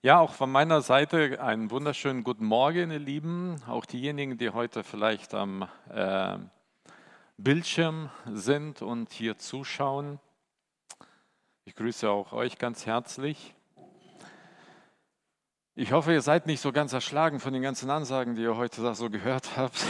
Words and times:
Ja, 0.00 0.20
auch 0.20 0.32
von 0.32 0.52
meiner 0.52 0.80
Seite 0.80 1.42
einen 1.42 1.72
wunderschönen 1.72 2.22
guten 2.22 2.44
Morgen, 2.44 2.92
ihr 2.92 3.00
Lieben. 3.00 3.60
Auch 3.66 3.84
diejenigen, 3.84 4.38
die 4.38 4.50
heute 4.50 4.84
vielleicht 4.84 5.34
am 5.34 5.66
äh, 5.90 6.38
Bildschirm 7.36 8.08
sind 8.32 8.80
und 8.80 9.10
hier 9.10 9.38
zuschauen. 9.38 10.20
Ich 11.64 11.74
grüße 11.74 12.08
auch 12.08 12.32
euch 12.32 12.58
ganz 12.58 12.86
herzlich. 12.86 13.56
Ich 15.74 15.90
hoffe, 15.90 16.12
ihr 16.12 16.22
seid 16.22 16.46
nicht 16.46 16.60
so 16.60 16.70
ganz 16.70 16.92
erschlagen 16.92 17.40
von 17.40 17.52
den 17.52 17.62
ganzen 17.62 17.90
Ansagen, 17.90 18.36
die 18.36 18.42
ihr 18.42 18.56
heute 18.56 18.94
so 18.94 19.10
gehört 19.10 19.50
habt. 19.56 19.84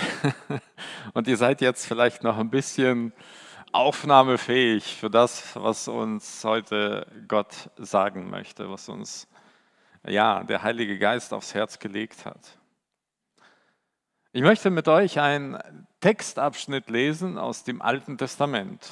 Und 1.12 1.28
ihr 1.28 1.36
seid 1.36 1.60
jetzt 1.60 1.84
vielleicht 1.84 2.22
noch 2.22 2.38
ein 2.38 2.48
bisschen 2.48 3.12
aufnahmefähig 3.72 4.96
für 4.96 5.10
das, 5.10 5.54
was 5.54 5.86
uns 5.86 6.42
heute 6.44 7.06
Gott 7.28 7.68
sagen 7.76 8.30
möchte, 8.30 8.70
was 8.70 8.88
uns 8.88 9.28
ja, 10.06 10.42
der 10.44 10.62
Heilige 10.62 10.98
Geist 10.98 11.32
aufs 11.32 11.54
Herz 11.54 11.78
gelegt 11.78 12.24
hat. 12.24 12.58
Ich 14.32 14.42
möchte 14.42 14.70
mit 14.70 14.88
euch 14.88 15.18
einen 15.20 15.58
Textabschnitt 16.00 16.90
lesen 16.90 17.38
aus 17.38 17.64
dem 17.64 17.82
Alten 17.82 18.18
Testament. 18.18 18.88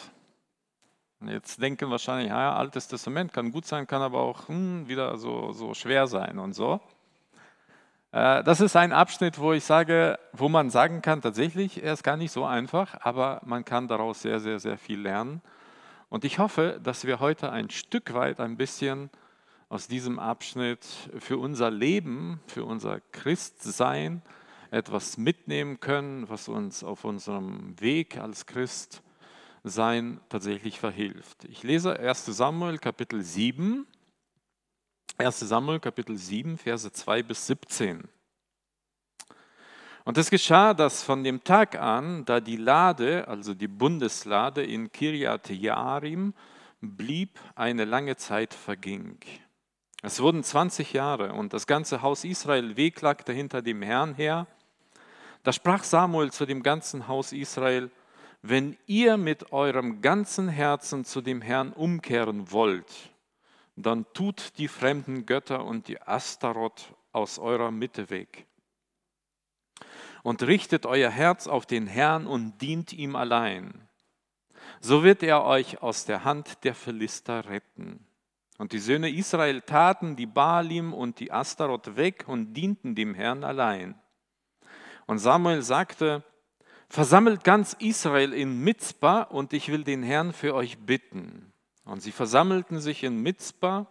Jetzt 1.25 1.63
denken 1.63 1.91
wahrscheinlich, 1.91 2.29
ja, 2.29 2.55
Altes 2.55 2.89
Testament 2.89 3.33
kann 3.33 3.53
gut 3.53 3.65
sein, 3.65 3.87
kann 3.87 4.03
aber 4.03 4.21
auch 4.21 4.49
hm, 4.49 4.89
wieder 4.89 5.17
so, 5.19 5.53
so 5.53 5.73
schwer 5.73 6.07
sein 6.07 6.39
und 6.39 6.53
so. 6.53 6.81
Äh, 8.13 8.43
das 8.45 8.61
ist 8.61 8.77
ein 8.77 8.93
Abschnitt, 8.93 9.39
wo 9.39 9.53
ich 9.53 9.65
sage, 9.65 10.19
wo 10.33 10.49
man 10.49 10.71
sagen 10.71 11.03
kann, 11.03 11.23
tatsächlich, 11.23 11.83
er 11.83 11.93
ist 11.93 12.03
gar 12.03 12.17
nicht 12.17 12.33
so 12.33 12.45
einfach, 12.45 12.97
aber 13.01 13.41
man 13.45 13.65
kann 13.65 13.89
daraus 13.89 14.23
sehr, 14.23 14.41
sehr, 14.41 14.59
sehr 14.59 14.79
viel 14.79 15.01
lernen. 15.01 15.43
Und 16.09 16.25
ich 16.25 16.39
hoffe, 16.39 16.81
dass 16.83 17.07
wir 17.07 17.21
heute 17.21 17.51
ein 17.51 17.71
Stück 17.71 18.15
weit 18.15 18.41
ein 18.41 18.57
bisschen 18.57 19.11
aus 19.69 19.89
diesem 19.89 20.19
Abschnitt 20.19 20.87
für 21.19 21.39
unser 21.39 21.71
Leben, 21.71 22.41
für 22.47 22.65
unser 22.65 23.01
Christsein 23.13 24.23
etwas 24.71 25.17
mitnehmen 25.17 25.81
können, 25.81 26.29
was 26.29 26.49
uns 26.49 26.85
auf 26.85 27.05
unserem 27.05 27.81
Weg 27.81 28.19
als 28.19 28.47
Christ 28.47 29.03
sein 29.65 30.21
tatsächlich 30.29 30.79
verhilft. 30.79 31.45
Ich 31.45 31.63
lese 31.63 31.99
1 31.99 32.27
Samuel 32.27 32.79
Kapitel 32.79 33.23
7, 33.23 33.87
1 35.19 35.41
Samuel 35.41 35.81
Kapitel 35.81 36.17
7, 36.17 36.59
Verse 36.59 36.93
2 36.93 37.23
bis 37.25 37.47
17. 37.49 38.09
Und 40.05 40.19
es 40.19 40.31
geschah, 40.31 40.73
dass 40.73 41.03
von 41.03 41.25
dem 41.25 41.43
Tag 41.43 41.75
an, 41.75 42.25
da 42.25 42.39
die 42.39 42.57
Lade, 42.57 43.27
also 43.27 43.55
die 43.55 43.67
Bundeslade 43.67 44.63
in 44.63 44.93
Kirjat 44.93 45.49
Jearim 45.51 46.33
blieb, 46.81 47.41
eine 47.57 47.85
lange 47.85 48.17
Zeit 48.17 48.55
verging. 48.55 49.19
Es 50.07 50.21
wurden 50.21 50.45
20 50.45 50.93
Jahre 50.93 51.33
und 51.33 51.53
das 51.53 51.67
ganze 51.67 52.01
Haus 52.01 52.23
Israel 52.23 52.77
wehklagte 52.77 53.33
hinter 53.33 53.61
dem 53.61 53.83
Herrn 53.83 54.15
her. 54.15 54.47
Da 55.43 55.53
sprach 55.53 55.83
Samuel 55.83 56.31
zu 56.31 56.47
dem 56.47 56.63
ganzen 56.63 57.09
Haus 57.09 57.33
Israel, 57.33 57.91
wenn 58.41 58.77
ihr 58.87 59.17
mit 59.17 59.51
eurem 59.51 60.03
ganzen 60.03 60.49
Herzen 60.49 61.05
zu 61.05 61.23
dem 61.23 61.43
Herrn 61.43 61.73
umkehren 61.73 62.53
wollt, 62.53 63.11
dann 63.75 64.07
tut 64.15 64.57
die 64.59 64.69
fremden 64.69 65.27
Götter 65.27 65.65
und 65.65 65.89
die 65.89 66.01
Astaroth 66.01 66.95
aus 67.11 67.41
eurer 67.41 67.73
Mitte 67.73 68.09
weg. 68.09 68.47
Und 70.23 70.45
richtet 70.45 70.87
euer 70.87 71.11
Herz 71.11 71.49
auf 71.49 71.67
den 71.67 71.89
Herrn 71.89 72.29
und 72.29 72.63
dient 72.63 72.93
ihm 72.93 73.17
allein. 73.17 73.89
So 74.79 75.03
wird 75.03 75.25
er 75.25 75.43
euch 75.43 75.83
aus 75.83 76.05
der 76.05 76.23
Hand 76.23 76.63
der 76.63 76.77
Philister 76.77 77.49
retten. 77.49 78.07
Und 78.59 78.73
die 78.73 78.79
Söhne 78.79 79.11
Israel 79.11 79.61
taten 79.61 80.17
die 80.17 80.27
Baalim 80.27 80.95
und 80.95 81.21
die 81.21 81.33
Astaroth 81.33 81.97
weg 81.97 82.25
und 82.27 82.55
dienten 82.55 82.95
dem 82.95 83.15
Herrn 83.15 83.45
allein. 83.45 83.95
Und 85.07 85.19
Samuel 85.19 85.63
sagte, 85.63 86.25
versammelt 86.89 87.45
ganz 87.45 87.75
Israel 87.75 88.33
in 88.33 88.61
Mitzbah 88.61 89.23
und 89.23 89.53
ich 89.53 89.71
will 89.71 89.85
den 89.85 90.03
Herrn 90.03 90.33
für 90.33 90.55
euch 90.55 90.79
bitten. 90.79 91.53
Und 91.85 92.03
sie 92.03 92.13
versammelten 92.13 92.81
sich 92.81 93.05
in 93.05 93.23
Mitzbah, 93.23 93.87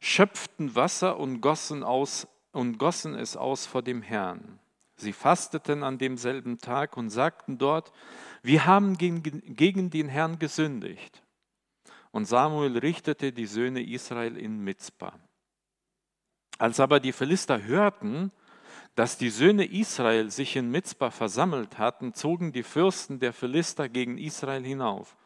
schöpften 0.00 0.74
Wasser 0.74 1.18
und 1.18 1.40
gossen, 1.40 1.84
aus, 1.84 2.26
und 2.52 2.78
gossen 2.78 3.14
es 3.14 3.36
aus 3.36 3.66
vor 3.66 3.82
dem 3.82 4.02
Herrn. 4.02 4.58
Sie 4.96 5.12
fasteten 5.12 5.82
an 5.82 5.98
demselben 5.98 6.58
Tag 6.58 6.96
und 6.96 7.10
sagten 7.10 7.58
dort, 7.58 7.92
wir 8.42 8.66
haben 8.66 8.98
gegen, 8.98 9.22
gegen 9.22 9.90
den 9.90 10.08
Herrn 10.08 10.38
gesündigt. 10.38 11.21
Und 12.12 12.26
Samuel 12.26 12.78
richtete 12.78 13.32
die 13.32 13.46
Söhne 13.46 13.82
Israel 13.82 14.36
in 14.36 14.60
Mitzbah. 14.60 15.18
Als 16.58 16.78
aber 16.78 17.00
die 17.00 17.12
Philister 17.12 17.64
hörten, 17.64 18.30
dass 18.94 19.16
die 19.16 19.30
Söhne 19.30 19.64
Israel 19.64 20.30
sich 20.30 20.54
in 20.54 20.70
Mitzbah 20.70 21.10
versammelt 21.10 21.78
hatten, 21.78 22.12
zogen 22.14 22.52
die 22.52 22.62
Fürsten 22.62 23.18
der 23.18 23.32
Philister 23.32 23.88
gegen 23.88 24.18
Israel 24.18 24.62
hinauf. 24.62 25.16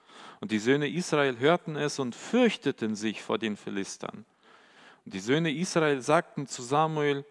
Und 0.41 0.53
die 0.53 0.61
Söhne 0.61 0.89
Israel 0.89 1.39
hörten 1.39 1.77
es 1.77 1.99
und 1.99 2.15
fürchteten 2.15 2.95
sich 2.95 3.23
vor 3.23 3.39
den 3.39 3.57
Philistern. 3.57 4.25
Und 5.05 5.15
die 5.15 5.21
Söhne 5.21 5.53
Israel 5.53 6.01
sagten 6.01 6.47
zu 6.47 6.63
Samuel, 6.63 7.25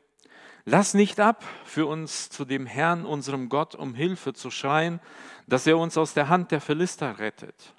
Lass 0.68 0.96
nicht 0.96 1.20
ab, 1.20 1.44
für 1.64 1.86
uns 1.86 2.30
zu 2.30 2.44
dem 2.44 2.66
Herrn, 2.66 3.06
unserem 3.06 3.50
Gott, 3.50 3.76
um 3.76 3.94
Hilfe 3.94 4.34
zu 4.34 4.50
schreien, 4.50 5.00
dass 5.46 5.68
er 5.68 5.78
uns 5.78 5.96
aus 5.96 6.16
der 6.16 6.28
Hand 6.28 6.50
der 6.50 6.60
Philister 6.60 7.20
rettet. 7.20 7.75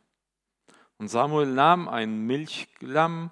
Und 0.99 1.09
Samuel 1.09 1.47
nahm 1.47 1.89
ein 1.89 2.21
Milchlamm 2.21 3.31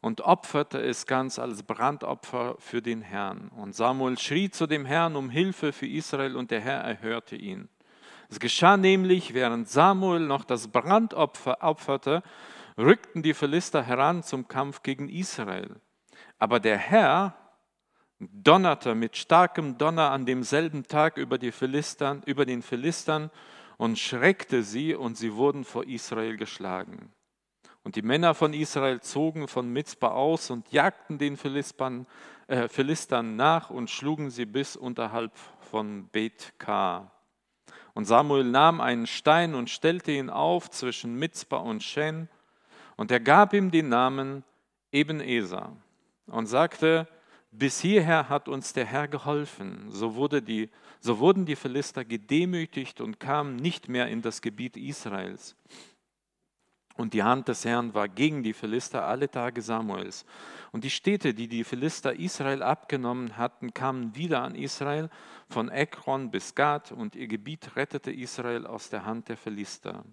und 0.00 0.20
opferte 0.20 0.80
es 0.82 1.06
ganz 1.06 1.38
als 1.38 1.62
Brandopfer 1.62 2.56
für 2.58 2.82
den 2.82 3.02
Herrn. 3.02 3.48
Und 3.48 3.74
Samuel 3.74 4.18
schrie 4.18 4.50
zu 4.50 4.66
dem 4.66 4.84
Herrn 4.84 5.16
um 5.16 5.30
Hilfe 5.30 5.72
für 5.72 5.86
Israel 5.86 6.36
und 6.36 6.50
der 6.50 6.60
Herr 6.60 6.80
erhörte 6.80 7.36
ihn. 7.36 7.68
Es 8.28 8.40
geschah 8.40 8.76
nämlich, 8.76 9.32
während 9.32 9.68
Samuel 9.68 10.20
noch 10.20 10.44
das 10.44 10.68
Brandopfer 10.68 11.62
opferte, 11.62 12.22
rückten 12.76 13.22
die 13.22 13.34
Philister 13.34 13.82
heran 13.82 14.22
zum 14.22 14.48
Kampf 14.48 14.82
gegen 14.82 15.08
Israel. 15.08 15.76
Aber 16.38 16.58
der 16.60 16.78
Herr 16.78 17.36
donnerte 18.18 18.94
mit 18.94 19.16
starkem 19.16 19.78
Donner 19.78 20.10
an 20.10 20.26
demselben 20.26 20.84
Tag 20.84 21.16
über, 21.16 21.38
die 21.38 21.52
Philistern, 21.52 22.22
über 22.26 22.44
den 22.44 22.62
Philistern 22.62 23.30
und 23.84 23.98
schreckte 23.98 24.62
sie 24.62 24.94
und 24.94 25.18
sie 25.18 25.34
wurden 25.34 25.62
vor 25.62 25.86
Israel 25.86 26.38
geschlagen. 26.38 27.12
Und 27.82 27.96
die 27.96 28.02
Männer 28.02 28.32
von 28.32 28.54
Israel 28.54 29.02
zogen 29.02 29.46
von 29.46 29.70
Mitzbah 29.70 30.12
aus 30.12 30.48
und 30.48 30.72
jagten 30.72 31.18
den 31.18 31.36
Philistern, 31.36 32.06
äh, 32.46 32.66
Philistern 32.68 33.36
nach 33.36 33.68
und 33.68 33.90
schlugen 33.90 34.30
sie 34.30 34.46
bis 34.46 34.74
unterhalb 34.74 35.36
von 35.70 36.08
Bet-Ka. 36.08 37.12
Und 37.92 38.06
Samuel 38.06 38.44
nahm 38.44 38.80
einen 38.80 39.06
Stein 39.06 39.54
und 39.54 39.68
stellte 39.68 40.12
ihn 40.12 40.30
auf 40.30 40.70
zwischen 40.70 41.16
Mitzbah 41.16 41.58
und 41.58 41.82
Shen, 41.82 42.30
und 42.96 43.10
er 43.10 43.20
gab 43.20 43.52
ihm 43.52 43.70
den 43.70 43.90
Namen 43.90 44.44
Ebenezer 44.92 45.76
und 46.28 46.46
sagte, 46.46 47.06
bis 47.58 47.80
hierher 47.80 48.28
hat 48.28 48.48
uns 48.48 48.72
der 48.72 48.84
Herr 48.84 49.08
geholfen. 49.08 49.86
So, 49.90 50.14
wurde 50.14 50.42
die, 50.42 50.70
so 51.00 51.18
wurden 51.18 51.46
die 51.46 51.56
Philister 51.56 52.04
gedemütigt 52.04 53.00
und 53.00 53.20
kamen 53.20 53.56
nicht 53.56 53.88
mehr 53.88 54.08
in 54.08 54.22
das 54.22 54.42
Gebiet 54.42 54.76
Israels. 54.76 55.56
Und 56.96 57.12
die 57.12 57.24
Hand 57.24 57.48
des 57.48 57.64
Herrn 57.64 57.92
war 57.94 58.08
gegen 58.08 58.42
die 58.42 58.52
Philister 58.52 59.04
alle 59.04 59.28
Tage 59.28 59.62
Samuels. 59.62 60.24
Und 60.70 60.84
die 60.84 60.90
Städte, 60.90 61.34
die 61.34 61.48
die 61.48 61.64
Philister 61.64 62.14
Israel 62.14 62.62
abgenommen 62.62 63.36
hatten, 63.36 63.74
kamen 63.74 64.14
wieder 64.14 64.42
an 64.42 64.54
Israel, 64.54 65.10
von 65.48 65.70
Ekron 65.70 66.30
bis 66.30 66.54
Gad, 66.54 66.92
und 66.92 67.16
ihr 67.16 67.26
Gebiet 67.26 67.74
rettete 67.74 68.12
Israel 68.12 68.66
aus 68.66 68.90
der 68.90 69.04
Hand 69.04 69.28
der 69.28 69.36
Philister. 69.36 70.04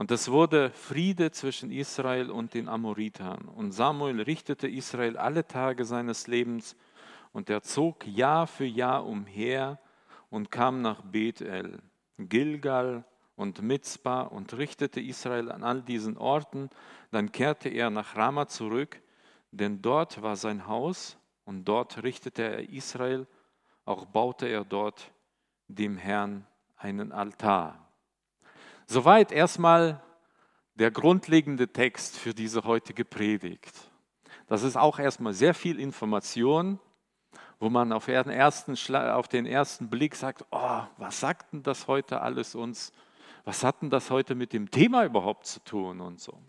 Und 0.00 0.10
es 0.10 0.30
wurde 0.30 0.70
Friede 0.70 1.30
zwischen 1.30 1.70
Israel 1.70 2.30
und 2.30 2.54
den 2.54 2.70
Amoritern. 2.70 3.42
Und 3.42 3.72
Samuel 3.72 4.22
richtete 4.22 4.66
Israel 4.66 5.18
alle 5.18 5.46
Tage 5.46 5.84
seines 5.84 6.26
Lebens 6.26 6.74
und 7.34 7.50
er 7.50 7.60
zog 7.60 8.06
Jahr 8.06 8.46
für 8.46 8.64
Jahr 8.64 9.04
umher 9.04 9.78
und 10.30 10.50
kam 10.50 10.80
nach 10.80 11.02
Bethel, 11.02 11.82
Gilgal 12.16 13.04
und 13.36 13.60
Mitzbah 13.60 14.22
und 14.22 14.56
richtete 14.56 15.02
Israel 15.02 15.52
an 15.52 15.62
all 15.62 15.82
diesen 15.82 16.16
Orten. 16.16 16.70
Dann 17.10 17.30
kehrte 17.30 17.68
er 17.68 17.90
nach 17.90 18.16
Rama 18.16 18.46
zurück, 18.46 19.02
denn 19.50 19.82
dort 19.82 20.22
war 20.22 20.36
sein 20.36 20.66
Haus 20.66 21.18
und 21.44 21.66
dort 21.66 22.02
richtete 22.02 22.44
er 22.44 22.70
Israel, 22.70 23.26
auch 23.84 24.06
baute 24.06 24.46
er 24.46 24.64
dort 24.64 25.12
dem 25.68 25.98
Herrn 25.98 26.46
einen 26.78 27.12
Altar. 27.12 27.79
Soweit 28.92 29.30
erstmal 29.30 30.02
der 30.74 30.90
grundlegende 30.90 31.68
Text 31.68 32.18
für 32.18 32.34
diese 32.34 32.64
heutige 32.64 33.04
Predigt. 33.04 33.72
Das 34.48 34.64
ist 34.64 34.76
auch 34.76 34.98
erstmal 34.98 35.32
sehr 35.32 35.54
viel 35.54 35.78
Information, 35.78 36.80
wo 37.60 37.70
man 37.70 37.92
auf 37.92 38.06
den 38.06 38.30
ersten, 38.30 38.76
auf 38.92 39.28
den 39.28 39.46
ersten 39.46 39.88
Blick 39.88 40.16
sagt, 40.16 40.44
oh, 40.50 40.80
was 40.96 41.20
sagt 41.20 41.52
denn 41.52 41.62
das 41.62 41.86
heute 41.86 42.20
alles 42.20 42.56
uns? 42.56 42.92
Was 43.44 43.62
hat 43.62 43.80
denn 43.80 43.90
das 43.90 44.10
heute 44.10 44.34
mit 44.34 44.52
dem 44.52 44.72
Thema 44.72 45.04
überhaupt 45.04 45.46
zu 45.46 45.60
tun 45.60 46.00
und 46.00 46.18
so? 46.18 46.42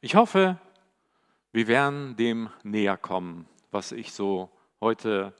Ich 0.00 0.14
hoffe, 0.14 0.60
Wir 1.50 1.66
werden 1.66 2.14
dem 2.14 2.50
näher 2.62 2.96
kommen, 2.96 3.48
was 3.72 3.90
ich 3.90 4.12
so 4.12 4.48
heute, 4.80 5.34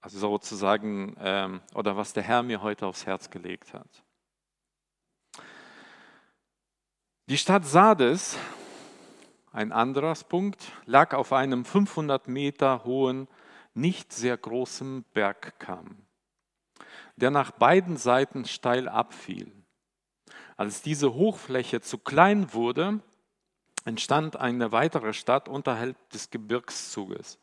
also 0.00 0.20
sozusagen, 0.20 1.16
ähm, 1.18 1.60
oder 1.74 1.96
was 1.96 2.12
der 2.12 2.22
Herr 2.22 2.44
mir 2.44 2.62
heute 2.62 2.86
aufs 2.86 3.04
Herz 3.04 3.30
gelegt 3.30 3.74
hat. 3.74 4.04
Die 7.28 7.36
Stadt 7.36 7.66
Sardes, 7.66 8.38
ein 9.52 9.70
anderer 9.70 10.14
Punkt, 10.14 10.72
lag 10.86 11.12
auf 11.12 11.34
einem 11.34 11.66
500 11.66 12.26
Meter 12.26 12.84
hohen, 12.86 13.28
nicht 13.74 14.14
sehr 14.14 14.34
großen 14.34 15.04
Bergkamm, 15.12 15.98
der 17.16 17.30
nach 17.30 17.50
beiden 17.50 17.98
Seiten 17.98 18.46
steil 18.46 18.88
abfiel. 18.88 19.52
Als 20.56 20.80
diese 20.80 21.12
Hochfläche 21.12 21.82
zu 21.82 21.98
klein 21.98 22.54
wurde, 22.54 23.00
entstand 23.84 24.36
eine 24.36 24.72
weitere 24.72 25.12
Stadt 25.12 25.50
unterhalb 25.50 25.98
des 26.08 26.30
Gebirgszuges. 26.30 27.38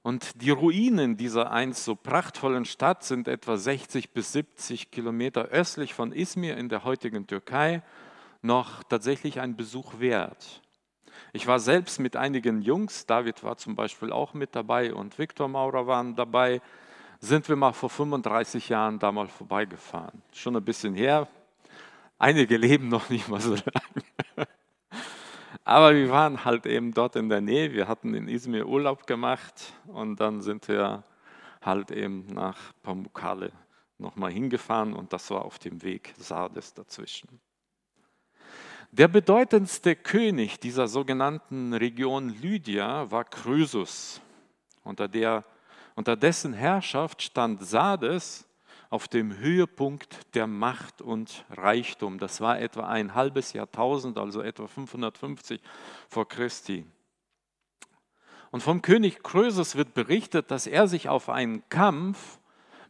Und 0.00 0.40
die 0.40 0.50
Ruinen 0.50 1.18
dieser 1.18 1.50
einst 1.50 1.84
so 1.84 1.96
prachtvollen 1.96 2.64
Stadt 2.64 3.04
sind 3.04 3.28
etwa 3.28 3.58
60 3.58 4.14
bis 4.14 4.32
70 4.32 4.90
Kilometer 4.90 5.48
östlich 5.48 5.92
von 5.92 6.12
Izmir 6.12 6.56
in 6.56 6.70
der 6.70 6.84
heutigen 6.84 7.26
Türkei 7.26 7.82
noch 8.44 8.82
tatsächlich 8.84 9.40
ein 9.40 9.56
Besuch 9.56 9.98
wert. 9.98 10.60
Ich 11.32 11.46
war 11.46 11.58
selbst 11.58 11.98
mit 11.98 12.16
einigen 12.16 12.62
Jungs, 12.62 13.06
David 13.06 13.42
war 13.42 13.56
zum 13.56 13.74
Beispiel 13.74 14.12
auch 14.12 14.34
mit 14.34 14.54
dabei 14.54 14.94
und 14.94 15.18
Viktor 15.18 15.48
Maurer 15.48 15.86
waren 15.86 16.14
dabei, 16.14 16.60
sind 17.20 17.48
wir 17.48 17.56
mal 17.56 17.72
vor 17.72 17.90
35 17.90 18.68
Jahren 18.68 18.98
da 18.98 19.10
mal 19.10 19.28
vorbeigefahren. 19.28 20.22
Schon 20.32 20.56
ein 20.56 20.64
bisschen 20.64 20.94
her. 20.94 21.26
Einige 22.18 22.56
leben 22.56 22.88
noch 22.88 23.08
nicht 23.08 23.28
mal 23.28 23.40
so 23.40 23.50
lange. 24.36 24.48
Aber 25.64 25.94
wir 25.94 26.10
waren 26.10 26.44
halt 26.44 26.66
eben 26.66 26.92
dort 26.92 27.16
in 27.16 27.30
der 27.30 27.40
Nähe. 27.40 27.72
Wir 27.72 27.88
hatten 27.88 28.14
in 28.14 28.28
Izmir 28.28 28.68
Urlaub 28.68 29.06
gemacht 29.06 29.72
und 29.86 30.20
dann 30.20 30.42
sind 30.42 30.68
wir 30.68 31.02
halt 31.62 31.90
eben 31.90 32.26
nach 32.26 32.58
Pamukkale 32.82 33.50
nochmal 33.96 34.30
hingefahren 34.30 34.92
und 34.92 35.12
das 35.12 35.30
war 35.30 35.44
auf 35.44 35.58
dem 35.58 35.82
Weg 35.82 36.14
Sardes 36.18 36.74
dazwischen. 36.74 37.40
Der 38.96 39.08
bedeutendste 39.08 39.96
König 39.96 40.60
dieser 40.60 40.86
sogenannten 40.86 41.74
Region 41.74 42.28
Lydia 42.28 43.10
war 43.10 43.24
Krösus. 43.24 44.20
Unter, 44.84 45.08
der, 45.08 45.44
unter 45.96 46.14
dessen 46.14 46.52
Herrschaft 46.52 47.20
stand 47.20 47.60
Sardes 47.66 48.46
auf 48.90 49.08
dem 49.08 49.36
Höhepunkt 49.36 50.32
der 50.36 50.46
Macht 50.46 51.02
und 51.02 51.44
Reichtum. 51.50 52.20
Das 52.20 52.40
war 52.40 52.60
etwa 52.60 52.86
ein 52.86 53.16
halbes 53.16 53.52
Jahrtausend, 53.52 54.16
also 54.16 54.42
etwa 54.42 54.68
550 54.68 55.60
vor 56.08 56.28
Christi. 56.28 56.86
Und 58.52 58.62
vom 58.62 58.80
König 58.80 59.24
Krösus 59.24 59.74
wird 59.74 59.94
berichtet, 59.94 60.52
dass 60.52 60.68
er 60.68 60.86
sich 60.86 61.08
auf 61.08 61.30
einen 61.30 61.68
Kampf 61.68 62.38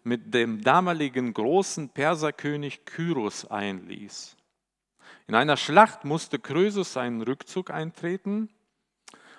mit 0.02 0.34
dem 0.34 0.60
damaligen 0.60 1.32
großen 1.32 1.88
Perserkönig 1.88 2.84
Kyros 2.84 3.46
einließ. 3.46 4.36
In 5.26 5.34
einer 5.34 5.56
Schlacht 5.56 6.04
musste 6.04 6.38
Krösus 6.38 6.92
seinen 6.92 7.22
Rückzug 7.22 7.70
eintreten 7.70 8.50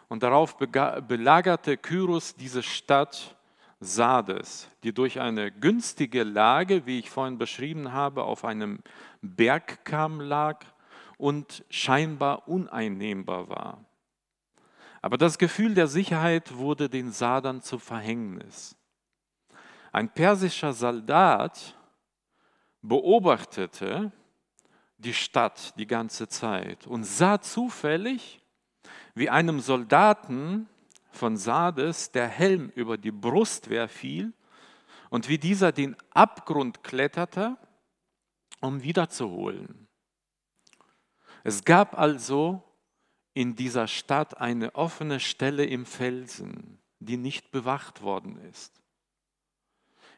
und 0.07 0.23
darauf 0.23 0.57
belagerte 0.57 1.77
Kyros 1.77 2.35
diese 2.35 2.63
Stadt 2.63 3.35
Sardes, 3.79 4.67
die 4.83 4.93
durch 4.93 5.19
eine 5.19 5.51
günstige 5.51 6.23
Lage, 6.23 6.85
wie 6.85 6.99
ich 6.99 7.09
vorhin 7.09 7.37
beschrieben 7.37 7.91
habe, 7.91 8.23
auf 8.23 8.45
einem 8.45 8.79
Bergkamm 9.21 10.21
lag 10.21 10.65
und 11.17 11.63
scheinbar 11.69 12.47
uneinnehmbar 12.47 13.49
war. 13.49 13.85
Aber 15.01 15.17
das 15.19 15.37
Gefühl 15.37 15.75
der 15.75 15.87
Sicherheit 15.87 16.55
wurde 16.55 16.89
den 16.89 17.11
Sadern 17.11 17.61
zu 17.61 17.77
Verhängnis. 17.77 18.75
Ein 19.91 20.09
persischer 20.09 20.73
Soldat 20.73 21.75
beobachtete, 22.81 24.11
die 25.05 25.13
Stadt 25.13 25.77
die 25.77 25.87
ganze 25.87 26.27
Zeit 26.27 26.87
und 26.87 27.03
sah 27.03 27.39
zufällig, 27.39 28.41
wie 29.13 29.29
einem 29.29 29.59
Soldaten 29.59 30.67
von 31.11 31.37
Sardes 31.37 32.11
der 32.11 32.27
Helm 32.27 32.71
über 32.75 32.97
die 32.97 33.11
Brustwehr 33.11 33.87
fiel 33.87 34.33
und 35.09 35.29
wie 35.29 35.37
dieser 35.37 35.71
den 35.71 35.95
Abgrund 36.11 36.83
kletterte, 36.83 37.57
um 38.61 38.83
wiederzuholen. 38.83 39.87
Es 41.43 41.63
gab 41.63 41.97
also 41.97 42.63
in 43.33 43.55
dieser 43.55 43.87
Stadt 43.87 44.37
eine 44.37 44.75
offene 44.75 45.19
Stelle 45.19 45.65
im 45.65 45.85
Felsen, 45.85 46.79
die 46.99 47.17
nicht 47.17 47.51
bewacht 47.51 48.01
worden 48.01 48.37
ist. 48.49 48.81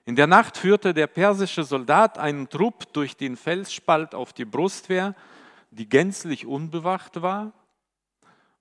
In 0.07 0.15
der 0.15 0.25
Nacht 0.25 0.55
führte 0.55 0.93
der 0.93 1.07
persische 1.07 1.65
Soldat 1.65 2.17
einen 2.17 2.47
Trupp 2.47 2.93
durch 2.93 3.17
den 3.17 3.35
Felsspalt 3.35 4.15
auf 4.15 4.31
die 4.31 4.45
Brustwehr, 4.45 5.13
die 5.71 5.89
gänzlich 5.89 6.45
unbewacht 6.45 7.21
war, 7.21 7.51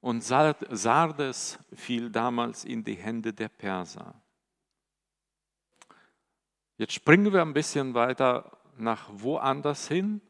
und 0.01 0.25
Sardes 0.25 1.61
fiel 1.73 2.11
damals 2.11 2.65
in 2.65 2.83
die 2.83 2.97
Hände 2.97 3.33
der 3.33 3.49
Perser. 3.49 4.21
Jetzt 6.79 6.95
springen 6.95 7.33
wir 7.33 7.43
ein 7.43 7.55
bisschen 7.55 7.95
weiter 7.95 8.51
nach 8.77 9.09
woanders 9.13 9.87
hin. 9.87 10.21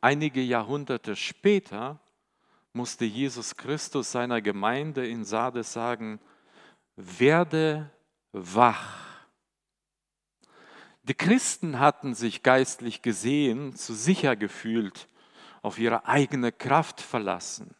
Einige 0.00 0.40
Jahrhunderte 0.40 1.16
später 1.16 2.00
musste 2.72 3.04
Jesus 3.04 3.58
Christus 3.58 4.10
seiner 4.10 4.40
Gemeinde 4.40 5.06
in 5.06 5.26
Sardes 5.26 5.74
sagen, 5.74 6.18
werde 6.96 7.90
wach 8.32 9.11
die 11.04 11.14
Christen 11.14 11.80
hatten 11.80 12.14
sich 12.14 12.42
geistlich 12.42 13.02
gesehen 13.02 13.74
zu 13.74 13.94
sicher 13.94 14.36
gefühlt, 14.36 15.08
auf 15.62 15.78
ihre 15.78 16.06
eigene 16.06 16.52
Kraft 16.52 17.00
verlassen. 17.00 17.74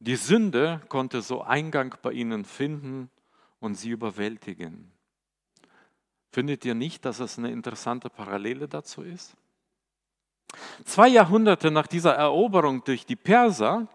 Die 0.00 0.16
Sünde 0.16 0.80
konnte 0.88 1.22
so 1.22 1.42
Eingang 1.42 1.94
bei 2.02 2.12
ihnen 2.12 2.44
finden 2.44 3.10
und 3.60 3.74
sie 3.74 3.90
überwältigen. 3.90 4.92
Findet 6.30 6.64
ihr 6.64 6.74
nicht, 6.74 7.04
dass 7.04 7.20
es 7.20 7.38
eine 7.38 7.50
interessante 7.50 8.10
Parallele 8.10 8.68
dazu 8.68 9.02
ist? 9.02 9.34
Zwei 10.84 11.08
Jahrhunderte 11.08 11.70
nach 11.70 11.86
dieser 11.86 12.14
Eroberung 12.14 12.84
durch 12.84 13.04
die 13.06 13.16
Perser 13.16 13.88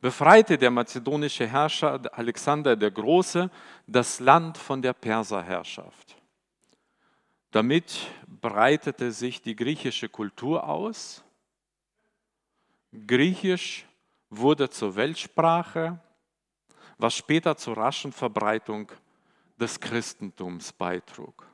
befreite 0.00 0.58
der 0.58 0.70
mazedonische 0.70 1.46
Herrscher 1.46 2.00
Alexander 2.12 2.76
der 2.76 2.90
Große 2.90 3.50
das 3.86 4.20
Land 4.20 4.58
von 4.58 4.82
der 4.82 4.92
Perserherrschaft. 4.92 6.19
Damit 7.50 8.06
breitete 8.26 9.10
sich 9.10 9.42
die 9.42 9.56
griechische 9.56 10.08
Kultur 10.08 10.68
aus. 10.68 11.24
Griechisch 13.06 13.86
wurde 14.28 14.70
zur 14.70 14.94
Weltsprache, 14.94 16.00
was 16.98 17.14
später 17.14 17.56
zur 17.56 17.76
raschen 17.76 18.12
Verbreitung 18.12 18.90
des 19.58 19.80
Christentums 19.80 20.72
beitrug. 20.72 21.46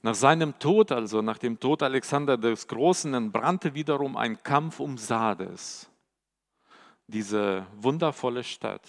Nach 0.00 0.14
seinem 0.14 0.58
Tod, 0.58 0.90
also 0.90 1.22
nach 1.22 1.38
dem 1.38 1.58
Tod 1.60 1.82
Alexander 1.82 2.36
des 2.36 2.66
Großen, 2.66 3.14
entbrannte 3.14 3.74
wiederum 3.74 4.16
ein 4.16 4.42
Kampf 4.42 4.80
um 4.80 4.98
Sardes, 4.98 5.88
diese 7.06 7.66
wundervolle 7.76 8.42
Stadt. 8.42 8.82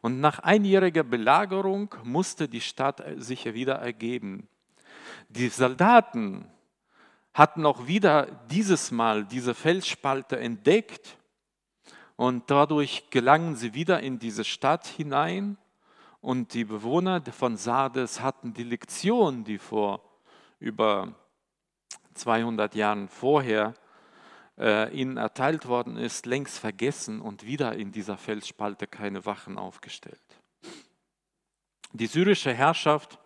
Und 0.00 0.20
nach 0.20 0.40
einjähriger 0.40 1.04
Belagerung 1.04 1.94
musste 2.02 2.48
die 2.48 2.60
Stadt 2.60 3.02
sich 3.16 3.44
wieder 3.54 3.76
ergeben. 3.76 4.48
Die 5.28 5.48
Soldaten 5.48 6.50
hatten 7.34 7.66
auch 7.66 7.86
wieder 7.86 8.26
dieses 8.50 8.90
Mal 8.90 9.24
diese 9.24 9.54
Felsspalte 9.54 10.38
entdeckt 10.38 11.16
und 12.16 12.50
dadurch 12.50 13.10
gelangen 13.10 13.54
sie 13.54 13.74
wieder 13.74 14.00
in 14.00 14.18
diese 14.18 14.44
Stadt 14.44 14.86
hinein 14.86 15.56
und 16.20 16.54
die 16.54 16.64
Bewohner 16.64 17.22
von 17.30 17.56
Sardes 17.56 18.20
hatten 18.20 18.52
die 18.54 18.64
Lektion, 18.64 19.44
die 19.44 19.58
vor 19.58 20.02
über 20.58 21.14
200 22.14 22.74
Jahren 22.74 23.08
vorher 23.08 23.74
äh, 24.58 24.92
ihnen 24.92 25.16
erteilt 25.16 25.66
worden 25.66 25.96
ist, 25.96 26.26
längst 26.26 26.58
vergessen 26.58 27.20
und 27.20 27.46
wieder 27.46 27.74
in 27.76 27.92
dieser 27.92 28.16
Felsspalte 28.16 28.86
keine 28.86 29.24
Wachen 29.24 29.58
aufgestellt. 29.58 30.20
Die 31.92 32.06
syrische 32.06 32.52
Herrschaft 32.52 33.18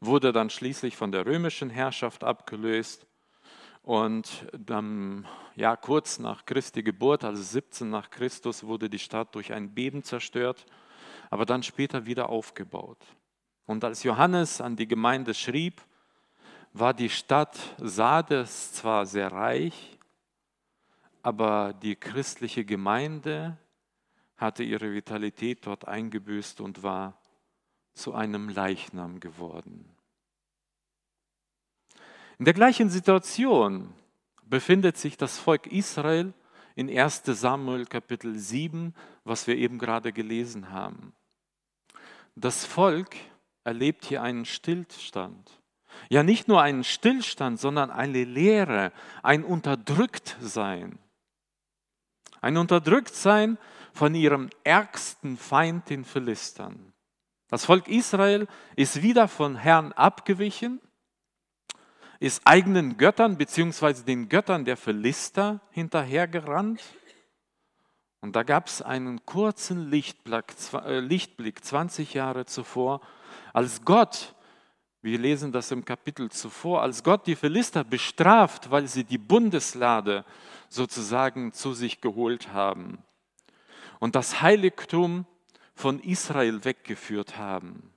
wurde 0.00 0.32
dann 0.32 0.50
schließlich 0.50 0.96
von 0.96 1.12
der 1.12 1.24
römischen 1.24 1.70
Herrschaft 1.70 2.24
abgelöst 2.24 3.06
und 3.82 4.46
dann, 4.52 5.26
ja, 5.56 5.76
kurz 5.76 6.18
nach 6.18 6.44
Christi 6.44 6.82
Geburt, 6.82 7.24
also 7.24 7.42
17 7.42 7.88
nach 7.88 8.10
Christus, 8.10 8.64
wurde 8.64 8.90
die 8.90 8.98
Stadt 8.98 9.34
durch 9.34 9.52
ein 9.52 9.74
Beben 9.74 10.02
zerstört, 10.02 10.66
aber 11.30 11.46
dann 11.46 11.62
später 11.62 12.06
wieder 12.06 12.28
aufgebaut. 12.28 12.98
Und 13.66 13.84
als 13.84 14.02
Johannes 14.02 14.60
an 14.60 14.76
die 14.76 14.86
Gemeinde 14.86 15.34
schrieb, 15.34 15.80
war 16.72 16.94
die 16.94 17.10
Stadt 17.10 17.58
Sardes 17.78 18.72
zwar 18.72 19.06
sehr 19.06 19.30
reich, 19.32 19.98
aber 21.22 21.72
die 21.72 21.96
christliche 21.96 22.64
Gemeinde 22.64 23.56
hatte 24.36 24.64
ihre 24.64 24.92
Vitalität 24.92 25.66
dort 25.66 25.86
eingebüßt 25.86 26.60
und 26.60 26.82
war 26.82 27.20
zu 27.94 28.14
einem 28.14 28.48
Leichnam 28.48 29.20
geworden. 29.20 29.88
In 32.38 32.44
der 32.44 32.54
gleichen 32.54 32.90
Situation 32.90 33.94
befindet 34.44 34.96
sich 34.96 35.16
das 35.16 35.38
Volk 35.38 35.66
Israel 35.66 36.32
in 36.74 36.88
1 36.88 37.22
Samuel 37.24 37.86
Kapitel 37.86 38.36
7, 38.36 38.94
was 39.24 39.46
wir 39.46 39.56
eben 39.56 39.78
gerade 39.78 40.12
gelesen 40.12 40.70
haben. 40.70 41.12
Das 42.34 42.64
Volk 42.64 43.14
erlebt 43.62 44.06
hier 44.06 44.22
einen 44.22 44.44
Stillstand. 44.44 45.60
Ja, 46.08 46.22
nicht 46.22 46.48
nur 46.48 46.62
einen 46.62 46.84
Stillstand, 46.84 47.60
sondern 47.60 47.90
eine 47.90 48.24
Leere, 48.24 48.92
ein 49.22 49.44
Unterdrücktsein. 49.44 50.98
Ein 52.42 52.56
Unterdrücktsein 52.56 53.56
von 53.94 54.14
ihrem 54.14 54.50
ärgsten 54.64 55.36
Feind, 55.36 55.88
den 55.88 56.04
Philistern. 56.04 56.92
Das 57.48 57.64
Volk 57.64 57.86
Israel 57.86 58.48
ist 58.74 59.00
wieder 59.00 59.28
von 59.28 59.54
Herrn 59.56 59.92
abgewichen, 59.92 60.80
ist 62.18 62.42
eigenen 62.44 62.96
Göttern 62.96 63.38
bzw. 63.38 64.02
den 64.04 64.28
Göttern 64.28 64.64
der 64.64 64.76
Philister 64.76 65.60
hinterhergerannt. 65.70 66.82
Und 68.20 68.34
da 68.34 68.42
gab 68.42 68.66
es 68.66 68.82
einen 68.82 69.24
kurzen 69.24 69.88
Lichtblick, 69.90 70.54
äh, 70.84 70.98
Lichtblick 70.98 71.64
20 71.64 72.14
Jahre 72.14 72.44
zuvor, 72.44 73.00
als 73.52 73.84
Gott 73.84 74.34
wir 75.04 75.18
lesen 75.18 75.50
das 75.50 75.72
im 75.72 75.84
Kapitel 75.84 76.30
zuvor, 76.30 76.80
als 76.80 77.02
Gott 77.02 77.26
die 77.26 77.34
Philister 77.34 77.82
bestraft, 77.82 78.70
weil 78.70 78.86
sie 78.86 79.02
die 79.02 79.18
Bundeslade 79.18 80.24
sozusagen 80.72 81.52
zu 81.52 81.74
sich 81.74 82.00
geholt 82.00 82.52
haben 82.52 83.02
und 84.00 84.16
das 84.16 84.40
Heiligtum 84.40 85.26
von 85.74 86.00
Israel 86.00 86.64
weggeführt 86.64 87.36
haben. 87.36 87.92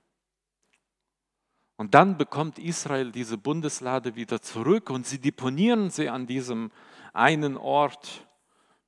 Und 1.76 1.94
dann 1.94 2.16
bekommt 2.16 2.58
Israel 2.58 3.12
diese 3.12 3.36
Bundeslade 3.36 4.14
wieder 4.14 4.40
zurück 4.40 4.88
und 4.88 5.06
sie 5.06 5.18
deponieren 5.18 5.90
sie 5.90 6.08
an 6.08 6.26
diesem 6.26 6.70
einen 7.12 7.56
Ort, 7.56 8.26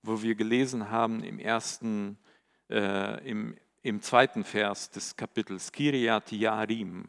wo 0.02 0.22
wir 0.22 0.34
gelesen 0.34 0.90
haben 0.90 1.22
im 1.22 1.38
ersten, 1.38 2.18
äh, 2.70 3.28
im, 3.28 3.56
im 3.82 4.00
zweiten 4.00 4.44
Vers 4.44 4.90
des 4.90 5.16
Kapitels, 5.16 5.72
Kiriat 5.72 6.32
Yarim. 6.32 7.08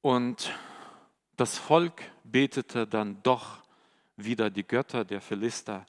Und 0.00 0.52
das 1.36 1.58
Volk 1.58 2.02
betete 2.24 2.86
dann 2.86 3.22
doch 3.22 3.62
wieder 4.16 4.50
die 4.50 4.66
Götter 4.66 5.04
der 5.04 5.20
Philister, 5.20 5.86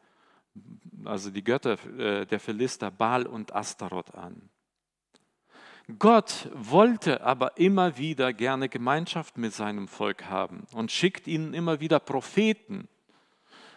also 1.03 1.31
die 1.31 1.43
Götter 1.43 1.77
äh, 1.97 2.25
der 2.25 2.39
Philister 2.39 2.91
Baal 2.91 3.25
und 3.25 3.55
Astaroth 3.55 4.13
an. 4.13 4.49
Gott 5.99 6.49
wollte 6.53 7.21
aber 7.21 7.57
immer 7.57 7.97
wieder 7.97 8.33
gerne 8.33 8.69
Gemeinschaft 8.69 9.37
mit 9.37 9.53
seinem 9.53 9.87
Volk 9.87 10.25
haben 10.25 10.65
und 10.73 10.91
schickt 10.91 11.27
ihnen 11.27 11.53
immer 11.53 11.79
wieder 11.79 11.99
Propheten 11.99 12.87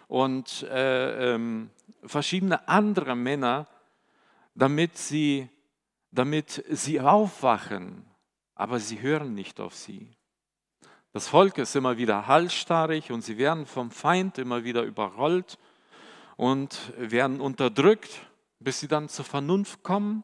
und 0.06 0.62
äh, 0.62 1.34
ähm, 1.34 1.70
verschiedene 2.04 2.66
andere 2.66 3.14
Männer, 3.14 3.68
damit 4.54 4.96
sie, 4.96 5.50
damit 6.10 6.64
sie 6.70 7.00
aufwachen, 7.00 8.06
aber 8.54 8.80
sie 8.80 9.02
hören 9.02 9.34
nicht 9.34 9.60
auf 9.60 9.74
sie. 9.74 10.17
Das 11.12 11.28
Volk 11.28 11.58
ist 11.58 11.74
immer 11.74 11.96
wieder 11.96 12.26
halsstarrig 12.26 13.10
und 13.10 13.22
sie 13.22 13.38
werden 13.38 13.66
vom 13.66 13.90
Feind 13.90 14.38
immer 14.38 14.64
wieder 14.64 14.82
überrollt 14.82 15.58
und 16.36 16.92
werden 16.96 17.40
unterdrückt, 17.40 18.26
bis 18.60 18.80
sie 18.80 18.88
dann 18.88 19.08
zur 19.08 19.24
Vernunft 19.24 19.82
kommen 19.82 20.22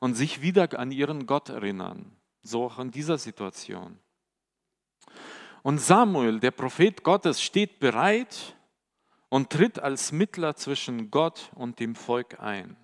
und 0.00 0.14
sich 0.14 0.40
wieder 0.40 0.78
an 0.78 0.90
ihren 0.90 1.26
Gott 1.26 1.50
erinnern. 1.50 2.16
So 2.42 2.64
auch 2.64 2.78
in 2.78 2.90
dieser 2.90 3.18
Situation. 3.18 3.98
Und 5.62 5.78
Samuel, 5.78 6.40
der 6.40 6.52
Prophet 6.52 7.02
Gottes, 7.02 7.42
steht 7.42 7.80
bereit 7.80 8.56
und 9.28 9.50
tritt 9.50 9.80
als 9.80 10.12
Mittler 10.12 10.54
zwischen 10.56 11.10
Gott 11.10 11.50
und 11.54 11.80
dem 11.80 11.94
Volk 11.94 12.40
ein. 12.40 12.76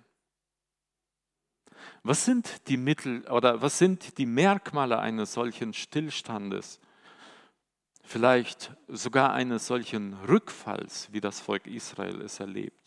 Was 2.03 2.25
sind 2.25 2.67
die 2.67 2.77
Mittel 2.77 3.25
oder 3.29 3.61
was 3.61 3.77
sind 3.77 4.17
die 4.17 4.25
Merkmale 4.25 4.99
eines 4.99 5.33
solchen 5.33 5.73
Stillstandes? 5.73 6.79
Vielleicht 8.03 8.75
sogar 8.87 9.33
eines 9.33 9.65
solchen 9.65 10.13
Rückfalls, 10.27 11.07
wie 11.11 11.21
das 11.21 11.39
Volk 11.39 11.65
Israel 11.67 12.21
es 12.21 12.39
erlebt. 12.39 12.77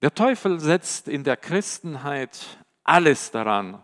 Der 0.00 0.14
Teufel 0.14 0.60
setzt 0.60 1.08
in 1.08 1.24
der 1.24 1.36
Christenheit 1.36 2.38
alles 2.84 3.32
daran, 3.32 3.82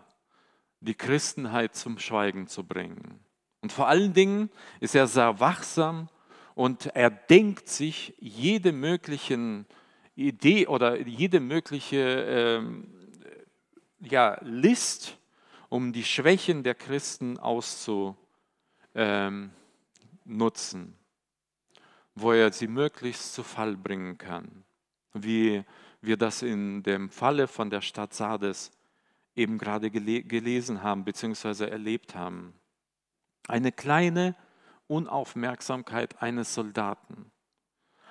die 0.81 0.95
Christenheit 0.95 1.75
zum 1.75 1.99
Schweigen 1.99 2.47
zu 2.47 2.64
bringen. 2.64 3.21
Und 3.61 3.73
vor 3.73 3.88
allen 3.88 4.12
Dingen 4.12 4.50
ist 4.81 4.95
er 4.95 5.09
sehr 5.09 5.41
wachsam 5.41 6.09
und 6.55 6.87
er 6.95 7.11
denkt 7.11 7.69
sich 7.69 8.14
jede 8.21 8.71
mögliche 8.71 9.64
Idee 10.14 10.69
oder 10.69 11.00
jede 11.00 11.41
mögliche 11.41 11.97
ähm, 11.97 12.95
ja, 13.99 14.38
List, 14.43 15.19
um 15.69 15.93
die 15.93 16.05
Schwächen 16.05 16.62
der 16.62 16.76
Christen 16.76 17.38
auszuprobieren 17.38 18.24
ähm, 18.95 19.51
nutzen, 20.25 20.97
wo 22.15 22.33
er 22.33 22.53
sie 22.53 22.69
möglichst 22.69 23.35
zu 23.35 23.43
Fall 23.43 23.77
bringen 23.77 24.19
kann. 24.19 24.65
Wie 25.13 25.65
wir 26.01 26.17
das 26.17 26.43
in 26.43 26.83
dem 26.83 27.11
Falle 27.11 27.49
von 27.49 27.71
der 27.71 27.81
Stadt 27.81 28.15
Sardes 28.15 28.71
eben 29.35 29.59
gerade 29.59 29.91
gele 29.91 30.23
gelesen 30.23 30.83
haben 30.83 31.05
bzw. 31.05 31.69
erlebt 31.69 32.15
haben. 32.15 32.55
Eine 33.49 33.73
kleine 33.73 34.37
Unaufmerksamkeit 34.87 36.23
eines 36.23 36.55
Soldaten 36.55 37.31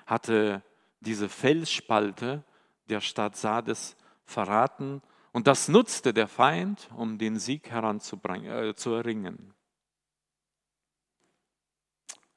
hatte 0.05 0.63
diese 0.99 1.29
Felsspalte 1.29 2.43
der 2.89 3.01
Stadt 3.01 3.35
Sardes 3.35 3.95
verraten 4.25 5.01
und 5.31 5.47
das 5.47 5.67
nutzte 5.67 6.13
der 6.13 6.27
Feind, 6.27 6.89
um 6.95 7.17
den 7.17 7.39
Sieg 7.39 7.69
heranzubringen, 7.69 8.51
äh, 8.51 8.75
zu 8.75 8.91
erringen. 8.93 9.53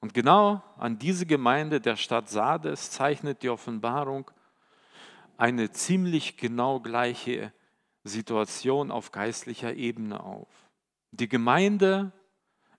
Und 0.01 0.15
genau 0.15 0.63
an 0.77 0.99
diese 0.99 1.27
Gemeinde 1.27 1.81
der 1.81 1.97
Stadt 1.97 2.29
Sardes 2.29 2.91
zeichnet 2.91 3.43
die 3.43 3.51
Offenbarung 3.51 4.31
eine 5.37 5.71
ziemlich 5.71 6.37
genau 6.37 6.81
gleiche 6.81 7.53
Situation 8.05 8.91
auf 8.91 9.11
geistlicher 9.13 9.75
Ebene 9.75 10.23
auf. 10.23 10.49
Die 11.11 11.29
Gemeinde 11.29 12.13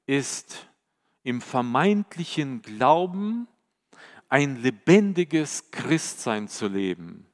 ist 0.06 0.70
im 1.24 1.42
vermeintlichen 1.42 2.62
Glauben 2.62 3.48
ein 4.30 4.58
lebendiges 4.58 5.72
Christsein 5.72 6.48
zu 6.48 6.68
leben. 6.68 7.28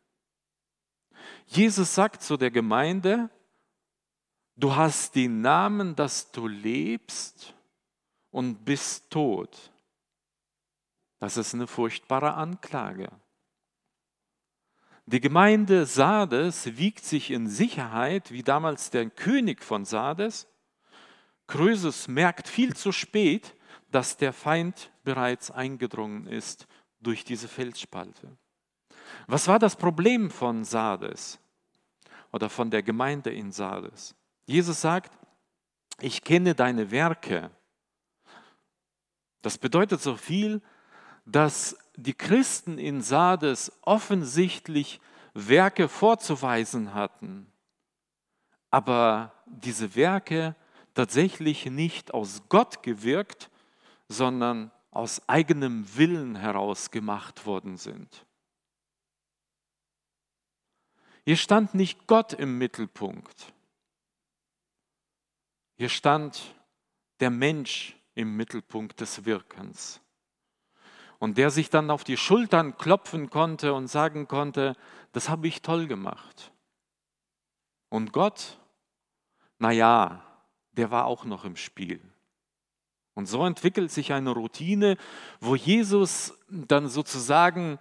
Jesus 1.48 1.94
sagt 1.94 2.24
zu 2.24 2.38
der 2.38 2.52
Gemeinde, 2.52 3.30
du 4.56 4.76
hast 4.76 5.16
den 5.16 5.42
Namen, 5.42 5.96
dass 5.96 6.32
du 6.32 6.48
lebst 6.48 7.54
und 8.32 8.66
bist 8.66 9.12
tot. 9.12 9.73
Das 11.24 11.38
ist 11.38 11.54
eine 11.54 11.68
furchtbare 11.68 12.34
Anklage. 12.34 13.10
Die 15.06 15.22
Gemeinde 15.22 15.86
Sardes 15.86 16.76
wiegt 16.76 17.06
sich 17.06 17.32
in 17.32 17.48
Sicherheit, 17.48 18.30
wie 18.34 18.44
damals 18.44 18.90
der 18.90 19.10
König 19.10 19.64
von 19.64 19.86
Sardes. 19.86 20.50
Krösus 21.48 22.10
merkt 22.10 22.50
viel 22.50 22.76
zu 22.76 22.92
spät, 22.92 23.56
dass 23.90 24.18
der 24.18 24.34
Feind 24.34 24.92
bereits 25.06 25.50
eingedrungen 25.50 26.28
ist 26.28 26.68
durch 27.00 27.24
diese 27.24 27.48
Felsspalte. 27.48 28.38
Was 29.28 29.48
war 29.48 29.60
das 29.60 29.78
Problem 29.78 30.30
von 30.30 30.66
Sardes 30.66 31.40
oder 32.34 32.50
von 32.50 32.70
der 32.70 32.84
Gemeinde 32.84 33.32
in 33.32 33.54
Sardes? 33.54 34.14
Jesus 34.46 34.82
sagt, 34.82 35.18
ich 36.02 36.22
kenne 36.22 36.54
deine 36.54 36.92
Werke. 36.92 37.50
Das 39.42 39.58
bedeutet 39.58 40.02
so 40.02 40.18
viel, 40.18 40.62
dass 41.26 41.78
die 41.96 42.14
Christen 42.14 42.78
in 42.78 43.02
Sardes 43.02 43.72
offensichtlich 43.82 45.00
Werke 45.34 45.88
vorzuweisen 45.88 46.94
hatten, 46.94 47.52
aber 48.70 49.34
diese 49.46 49.96
Werke 49.96 50.56
tatsächlich 50.94 51.66
nicht 51.66 52.14
aus 52.14 52.44
Gott 52.50 52.84
gewirkt, 52.84 53.50
sondern 54.08 54.72
aus 54.92 55.28
eigenem 55.28 55.96
Willen 55.96 56.36
heraus 56.36 56.92
gemacht 56.92 57.46
worden 57.46 57.78
sind. 57.78 58.26
Hier 61.26 61.38
stand 61.38 61.74
nicht 61.74 62.06
Gott 62.06 62.34
im 62.34 62.58
Mittelpunkt. 62.58 63.54
Hier 65.78 65.90
stand 65.90 66.56
der 67.20 67.30
Mensch 67.30 67.96
im 68.14 68.36
Mittelpunkt 68.36 69.00
des 69.00 69.26
Wirkens. 69.26 70.03
Und 71.24 71.38
der 71.38 71.52
sich 71.52 71.70
dann 71.70 71.90
auf 71.90 72.04
die 72.04 72.18
Schultern 72.18 72.78
klopfen 72.78 73.30
konnte 73.30 73.74
und 73.74 73.88
sagen 73.88 74.28
konnte, 74.28 74.76
das 75.14 75.30
habe 75.30 75.48
ich 75.48 75.62
toll 75.62 75.88
gemacht. 75.88 76.52
Und 77.88 78.12
Gott, 78.12 78.60
naja, 79.58 80.22
der 80.74 80.92
war 80.92 81.06
auch 81.06 81.24
noch 81.24 81.46
im 81.46 81.56
Spiel. 81.56 82.02
Und 83.14 83.28
so 83.28 83.46
entwickelt 83.46 83.90
sich 83.90 84.12
eine 84.12 84.32
Routine, 84.32 84.98
wo 85.40 85.56
Jesus 85.56 86.38
dann 86.50 86.90
sozusagen 86.90 87.80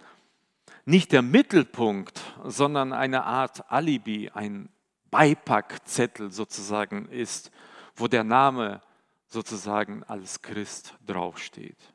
nicht 0.85 1.11
der 1.11 1.21
Mittelpunkt, 1.21 2.21
sondern 2.45 2.93
eine 2.93 3.25
Art 3.25 3.69
Alibi, 3.69 4.29
ein 4.33 4.69
Beipackzettel 5.11 6.31
sozusagen 6.31 7.09
ist, 7.09 7.51
wo 7.97 8.07
der 8.07 8.23
Name 8.23 8.81
sozusagen 9.27 10.05
als 10.05 10.41
Christ 10.41 10.93
draufsteht. 11.05 11.92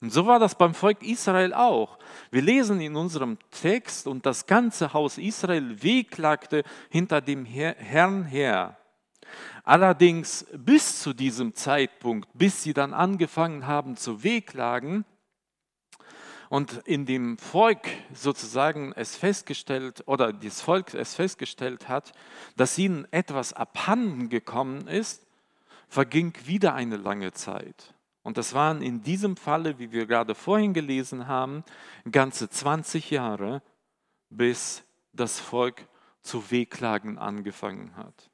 Und 0.00 0.12
so 0.12 0.26
war 0.26 0.38
das 0.38 0.54
beim 0.54 0.74
Volk 0.74 1.02
Israel 1.02 1.52
auch. 1.52 1.98
Wir 2.30 2.42
lesen 2.42 2.80
in 2.80 2.94
unserem 2.94 3.36
Text, 3.50 4.06
und 4.06 4.26
das 4.26 4.46
ganze 4.46 4.92
Haus 4.92 5.18
Israel 5.18 5.82
wehklagte 5.82 6.62
hinter 6.88 7.20
dem 7.20 7.44
Herrn 7.44 8.24
her. 8.24 8.76
Allerdings 9.64 10.46
bis 10.52 11.02
zu 11.02 11.12
diesem 11.12 11.54
Zeitpunkt, 11.54 12.28
bis 12.32 12.62
sie 12.62 12.72
dann 12.72 12.94
angefangen 12.94 13.66
haben 13.66 13.96
zu 13.96 14.22
wehklagen 14.22 15.04
und 16.48 16.72
in 16.86 17.04
dem 17.04 17.36
Volk 17.36 17.88
sozusagen 18.14 18.92
es 18.94 19.16
festgestellt 19.16 20.02
oder 20.06 20.32
das 20.32 20.62
Volk 20.62 20.94
es 20.94 21.14
festgestellt 21.14 21.88
hat, 21.88 22.12
dass 22.56 22.78
ihnen 22.78 23.06
etwas 23.10 23.52
abhanden 23.52 24.30
gekommen 24.30 24.86
ist, 24.86 25.26
verging 25.88 26.32
wieder 26.46 26.74
eine 26.74 26.96
lange 26.96 27.32
Zeit. 27.32 27.94
Und 28.28 28.36
das 28.36 28.52
waren 28.52 28.82
in 28.82 29.00
diesem 29.00 29.38
Falle, 29.38 29.78
wie 29.78 29.90
wir 29.90 30.04
gerade 30.04 30.34
vorhin 30.34 30.74
gelesen 30.74 31.28
haben, 31.28 31.64
ganze 32.12 32.50
20 32.50 33.10
Jahre, 33.10 33.62
bis 34.28 34.84
das 35.14 35.40
Volk 35.40 35.88
zu 36.20 36.50
Wehklagen 36.50 37.16
angefangen 37.16 37.96
hat. 37.96 38.30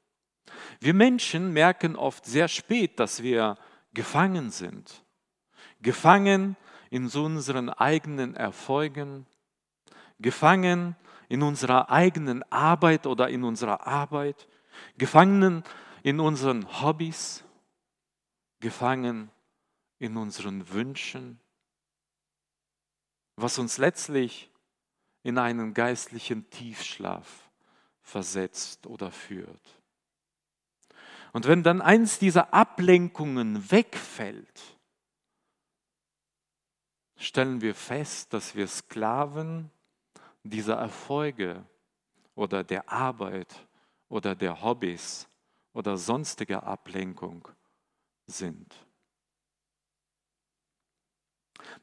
Wir 0.81 0.93
Menschen 0.93 1.53
merken 1.53 1.95
oft 1.95 2.25
sehr 2.25 2.49
spät, 2.49 2.99
dass 2.99 3.23
wir 3.23 3.57
gefangen 3.93 4.49
sind. 4.51 5.01
Gefangen 5.81 6.57
in 6.89 7.07
unseren 7.07 7.69
eigenen 7.69 8.35
Erfolgen, 8.35 9.25
gefangen 10.19 10.97
in 11.29 11.41
unserer 11.41 11.89
eigenen 11.89 12.43
Arbeit 12.51 13.07
oder 13.07 13.29
in 13.29 13.45
unserer 13.45 13.87
Arbeit, 13.87 14.49
gefangen 14.97 15.63
in 16.03 16.19
unseren 16.19 16.81
Hobbys, 16.81 17.45
gefangen 18.59 19.31
in 19.99 20.17
unseren 20.17 20.69
Wünschen, 20.69 21.39
was 23.35 23.57
uns 23.57 23.77
letztlich 23.77 24.49
in 25.23 25.37
einen 25.37 25.73
geistlichen 25.73 26.49
Tiefschlaf 26.49 27.49
versetzt 28.01 28.85
oder 28.87 29.11
führt. 29.11 29.81
Und 31.33 31.47
wenn 31.47 31.63
dann 31.63 31.81
eins 31.81 32.19
dieser 32.19 32.53
Ablenkungen 32.53 33.69
wegfällt, 33.71 34.77
stellen 37.17 37.61
wir 37.61 37.75
fest, 37.75 38.33
dass 38.33 38.55
wir 38.55 38.67
Sklaven 38.67 39.71
dieser 40.43 40.75
Erfolge 40.75 41.65
oder 42.35 42.63
der 42.63 42.89
Arbeit 42.89 43.67
oder 44.09 44.35
der 44.35 44.61
Hobbys 44.61 45.27
oder 45.73 45.97
sonstiger 45.97 46.63
Ablenkung 46.63 47.47
sind. 48.27 48.84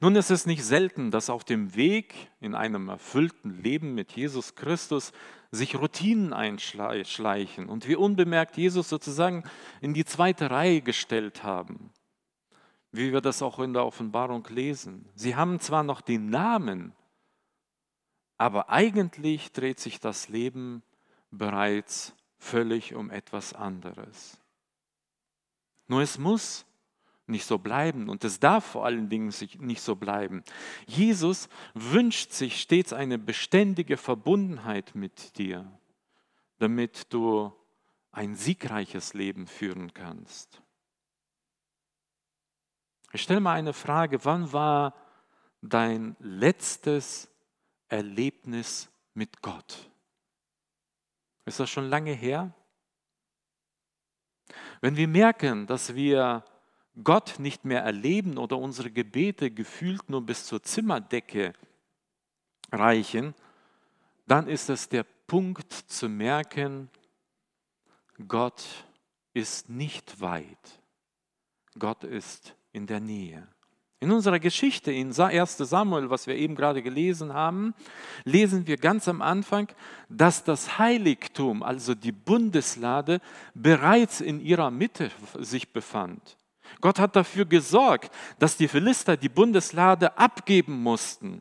Nun 0.00 0.16
ist 0.16 0.30
es 0.30 0.46
nicht 0.46 0.64
selten, 0.64 1.10
dass 1.10 1.30
auf 1.30 1.44
dem 1.44 1.74
Weg 1.74 2.14
in 2.40 2.54
einem 2.54 2.88
erfüllten 2.88 3.62
Leben 3.62 3.94
mit 3.94 4.12
Jesus 4.12 4.54
Christus 4.54 5.12
sich 5.50 5.76
Routinen 5.76 6.32
einschleichen 6.32 7.68
und 7.68 7.86
wir 7.86 8.00
unbemerkt 8.00 8.56
Jesus 8.56 8.88
sozusagen 8.88 9.44
in 9.80 9.94
die 9.94 10.04
zweite 10.04 10.50
Reihe 10.50 10.80
gestellt 10.80 11.42
haben, 11.42 11.90
wie 12.90 13.12
wir 13.12 13.20
das 13.20 13.42
auch 13.42 13.58
in 13.58 13.74
der 13.74 13.84
Offenbarung 13.84 14.46
lesen. 14.48 15.08
Sie 15.14 15.36
haben 15.36 15.60
zwar 15.60 15.82
noch 15.82 16.00
den 16.00 16.30
Namen, 16.30 16.94
aber 18.38 18.70
eigentlich 18.70 19.52
dreht 19.52 19.78
sich 19.78 20.00
das 20.00 20.28
Leben 20.28 20.82
bereits 21.30 22.14
völlig 22.38 22.94
um 22.94 23.10
etwas 23.10 23.52
anderes. 23.52 24.38
Nur 25.86 26.00
es 26.00 26.18
muss 26.18 26.64
nicht 27.26 27.44
so 27.44 27.58
bleiben 27.58 28.08
und 28.08 28.24
es 28.24 28.40
darf 28.40 28.64
vor 28.64 28.84
allen 28.84 29.08
Dingen 29.08 29.32
nicht 29.58 29.80
so 29.80 29.96
bleiben. 29.96 30.42
Jesus 30.86 31.48
wünscht 31.74 32.32
sich 32.32 32.60
stets 32.60 32.92
eine 32.92 33.18
beständige 33.18 33.96
Verbundenheit 33.96 34.94
mit 34.94 35.38
dir, 35.38 35.70
damit 36.58 37.12
du 37.12 37.52
ein 38.10 38.34
siegreiches 38.34 39.14
Leben 39.14 39.46
führen 39.46 39.94
kannst. 39.94 40.62
Ich 43.12 43.22
stelle 43.22 43.40
mal 43.40 43.54
eine 43.54 43.72
Frage, 43.72 44.24
wann 44.24 44.52
war 44.52 44.94
dein 45.60 46.16
letztes 46.18 47.30
Erlebnis 47.88 48.90
mit 49.14 49.42
Gott? 49.42 49.90
Ist 51.44 51.60
das 51.60 51.70
schon 51.70 51.88
lange 51.88 52.12
her? 52.12 52.54
Wenn 54.80 54.96
wir 54.96 55.08
merken, 55.08 55.66
dass 55.66 55.94
wir 55.94 56.44
Gott 57.02 57.38
nicht 57.38 57.64
mehr 57.64 57.82
erleben 57.82 58.38
oder 58.38 58.58
unsere 58.58 58.90
Gebete 58.90 59.50
gefühlt 59.50 60.10
nur 60.10 60.22
bis 60.22 60.46
zur 60.46 60.62
Zimmerdecke 60.62 61.54
reichen, 62.70 63.34
dann 64.26 64.46
ist 64.48 64.68
es 64.68 64.88
der 64.88 65.04
Punkt 65.26 65.72
zu 65.72 66.08
merken, 66.08 66.90
Gott 68.28 68.62
ist 69.32 69.68
nicht 69.68 70.20
weit. 70.20 70.80
Gott 71.78 72.04
ist 72.04 72.54
in 72.72 72.86
der 72.86 73.00
Nähe. 73.00 73.48
In 74.00 74.10
unserer 74.10 74.40
Geschichte 74.40 74.90
in 74.90 75.18
1 75.18 75.56
Samuel, 75.58 76.10
was 76.10 76.26
wir 76.26 76.34
eben 76.34 76.56
gerade 76.56 76.82
gelesen 76.82 77.32
haben, 77.32 77.72
lesen 78.24 78.66
wir 78.66 78.76
ganz 78.76 79.06
am 79.06 79.22
Anfang, 79.22 79.68
dass 80.08 80.42
das 80.42 80.76
Heiligtum, 80.78 81.62
also 81.62 81.94
die 81.94 82.10
Bundeslade, 82.10 83.20
bereits 83.54 84.20
in 84.20 84.40
ihrer 84.40 84.70
Mitte 84.72 85.10
sich 85.38 85.72
befand. 85.72 86.36
Gott 86.82 86.98
hat 86.98 87.16
dafür 87.16 87.46
gesorgt, 87.46 88.12
dass 88.38 88.58
die 88.58 88.68
Philister 88.68 89.16
die 89.16 89.30
Bundeslade 89.30 90.18
abgeben 90.18 90.82
mussten. 90.82 91.40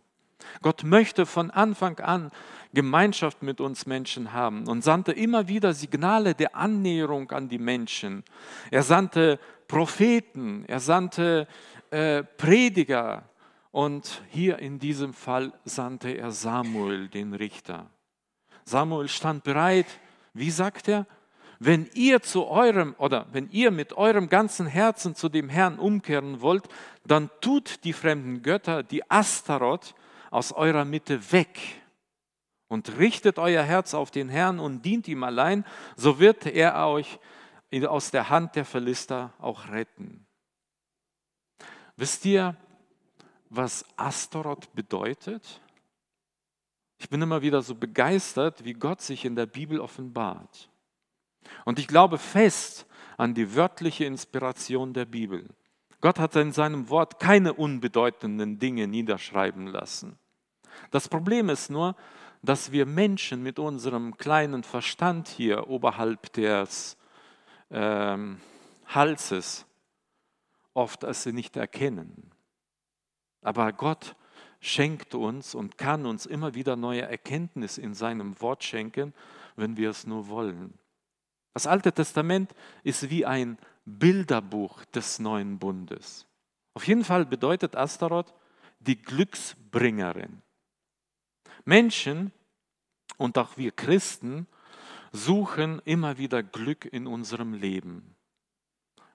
Gott 0.61 0.83
möchte 0.83 1.25
von 1.25 1.51
Anfang 1.51 1.99
an 1.99 2.31
Gemeinschaft 2.73 3.43
mit 3.43 3.59
uns 3.59 3.85
Menschen 3.85 4.31
haben 4.31 4.67
und 4.67 4.83
sandte 4.83 5.11
immer 5.11 5.47
wieder 5.47 5.73
Signale 5.73 6.33
der 6.33 6.55
Annäherung 6.55 7.29
an 7.31 7.49
die 7.49 7.59
Menschen. 7.59 8.23
Er 8.69 8.83
sandte 8.83 9.39
Propheten, 9.67 10.63
er 10.67 10.79
sandte 10.79 11.47
äh, 11.89 12.23
Prediger 12.23 13.23
und 13.71 14.21
hier 14.29 14.59
in 14.59 14.79
diesem 14.79 15.13
Fall 15.13 15.53
sandte 15.65 16.09
er 16.09 16.31
Samuel, 16.31 17.09
den 17.09 17.33
Richter. 17.33 17.89
Samuel 18.63 19.07
stand 19.07 19.43
bereit, 19.43 19.87
wie 20.33 20.51
sagt 20.51 20.87
er, 20.87 21.05
wenn 21.63 21.87
ihr 21.93 22.23
zu 22.23 22.47
eurem 22.47 22.95
oder 22.97 23.27
wenn 23.33 23.47
ihr 23.51 23.69
mit 23.69 23.93
eurem 23.93 24.29
ganzen 24.29 24.65
Herzen 24.65 25.13
zu 25.13 25.29
dem 25.29 25.47
Herrn 25.47 25.77
umkehren 25.77 26.41
wollt, 26.41 26.67
dann 27.05 27.29
tut 27.39 27.83
die 27.83 27.93
fremden 27.93 28.41
Götter, 28.41 28.81
die 28.81 29.09
Astaroth, 29.11 29.93
aus 30.31 30.53
eurer 30.53 30.85
Mitte 30.85 31.31
weg 31.31 31.59
und 32.67 32.97
richtet 32.97 33.37
euer 33.37 33.61
Herz 33.61 33.93
auf 33.93 34.09
den 34.09 34.27
Herrn 34.27 34.59
und 34.59 34.81
dient 34.83 35.07
ihm 35.07 35.23
allein, 35.23 35.63
so 35.95 36.19
wird 36.19 36.47
er 36.47 36.87
euch 36.87 37.19
aus 37.85 38.09
der 38.09 38.29
Hand 38.29 38.55
der 38.55 38.65
Philister 38.65 39.31
auch 39.37 39.69
retten. 39.69 40.25
Wisst 41.95 42.25
ihr, 42.25 42.55
was 43.49 43.85
Astaroth 43.97 44.73
bedeutet? 44.73 45.61
Ich 46.97 47.07
bin 47.07 47.21
immer 47.21 47.43
wieder 47.43 47.61
so 47.61 47.75
begeistert, 47.75 48.63
wie 48.63 48.73
Gott 48.73 49.01
sich 49.01 49.25
in 49.25 49.35
der 49.35 49.45
Bibel 49.45 49.79
offenbart. 49.79 50.70
Und 51.65 51.79
ich 51.79 51.87
glaube 51.87 52.17
fest 52.17 52.85
an 53.17 53.33
die 53.33 53.55
wörtliche 53.55 54.05
Inspiration 54.05 54.93
der 54.93 55.05
Bibel. 55.05 55.47
Gott 56.01 56.19
hat 56.19 56.35
in 56.35 56.51
seinem 56.51 56.89
Wort 56.89 57.19
keine 57.19 57.53
unbedeutenden 57.53 58.57
Dinge 58.57 58.87
niederschreiben 58.87 59.67
lassen. 59.67 60.17
Das 60.89 61.07
Problem 61.07 61.49
ist 61.49 61.69
nur, 61.69 61.95
dass 62.41 62.71
wir 62.71 62.87
Menschen 62.87 63.43
mit 63.43 63.59
unserem 63.59 64.17
kleinen 64.17 64.63
Verstand 64.63 65.27
hier 65.27 65.69
oberhalb 65.69 66.33
des 66.33 66.97
ähm, 67.69 68.41
Halses 68.87 69.65
oft 70.73 71.03
es 71.03 71.25
nicht 71.27 71.55
erkennen. 71.55 72.31
Aber 73.41 73.71
Gott 73.73 74.15
schenkt 74.59 75.15
uns 75.15 75.55
und 75.55 75.77
kann 75.77 76.05
uns 76.05 76.25
immer 76.25 76.53
wieder 76.53 76.75
neue 76.75 77.01
Erkenntnis 77.01 77.77
in 77.77 77.93
seinem 77.93 78.39
Wort 78.41 78.63
schenken, 78.63 79.13
wenn 79.55 79.77
wir 79.77 79.89
es 79.89 80.07
nur 80.07 80.27
wollen. 80.29 80.73
Das 81.53 81.67
Alte 81.67 81.91
Testament 81.91 82.53
ist 82.83 83.09
wie 83.09 83.25
ein 83.25 83.57
Bilderbuch 83.85 84.85
des 84.85 85.19
neuen 85.19 85.59
Bundes. 85.59 86.27
Auf 86.73 86.87
jeden 86.87 87.03
Fall 87.03 87.25
bedeutet 87.25 87.75
Astaroth 87.75 88.33
die 88.79 89.01
Glücksbringerin. 89.01 90.41
Menschen 91.65 92.31
und 93.17 93.37
auch 93.37 93.57
wir 93.57 93.71
Christen 93.71 94.47
suchen 95.11 95.81
immer 95.85 96.17
wieder 96.17 96.41
Glück 96.41 96.85
in 96.85 97.05
unserem 97.05 97.53
Leben, 97.53 98.15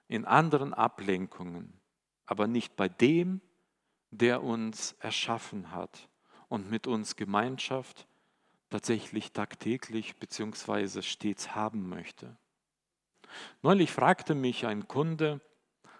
in 0.09 0.25
anderen 0.25 0.75
Ablenkungen, 0.75 1.81
aber 2.27 2.47
nicht 2.47 2.77
bei 2.77 2.89
dem, 2.89 3.41
der 4.11 4.43
uns 4.43 4.93
erschaffen 5.01 5.73
hat 5.73 6.09
und 6.49 6.71
mit 6.71 6.87
uns 6.87 7.17
Gemeinschaft 7.17 8.07
tatsächlich 8.71 9.33
tagtäglich 9.33 10.17
bzw. 10.17 11.03
stets 11.03 11.55
haben 11.55 11.89
möchte. 11.89 12.37
Neulich 13.63 13.91
fragte 13.91 14.35
mich 14.35 14.67
ein 14.67 14.89
Kunde, 14.89 15.41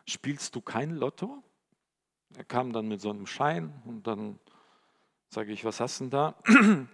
spielst 0.07 0.55
du 0.55 0.61
kein 0.61 0.91
Lotto? 0.91 1.43
Er 2.35 2.45
kam 2.45 2.73
dann 2.73 2.89
mit 2.89 3.01
so 3.01 3.11
einem 3.11 3.27
Schein 3.27 3.73
und 3.85 4.07
dann 4.07 4.39
sage 5.29 5.53
ich, 5.53 5.65
was 5.65 5.81
hast 5.81 6.01
du 6.01 6.05
denn 6.05 6.11
da? 6.11 6.35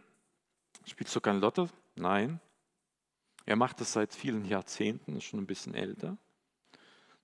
Spielst 0.86 1.14
du 1.14 1.20
kein 1.20 1.40
Lotto? 1.40 1.68
Nein. 1.94 2.40
Er 3.44 3.56
macht 3.56 3.80
das 3.80 3.92
seit 3.92 4.14
vielen 4.14 4.44
Jahrzehnten, 4.44 5.16
ist 5.16 5.24
schon 5.24 5.40
ein 5.40 5.46
bisschen 5.46 5.74
älter. 5.74 6.16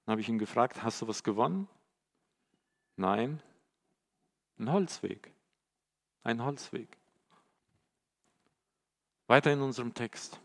Dann 0.04 0.12
habe 0.12 0.20
ich 0.20 0.28
ihn 0.28 0.38
gefragt, 0.38 0.82
hast 0.82 1.02
du 1.02 1.08
was 1.08 1.22
gewonnen? 1.22 1.68
Nein. 2.96 3.42
Ein 4.58 4.72
Holzweg. 4.72 5.32
Ein 6.22 6.42
Holzweg. 6.42 6.98
Weiter 9.28 9.52
in 9.52 9.60
unserem 9.60 9.94
Text. 9.94 10.40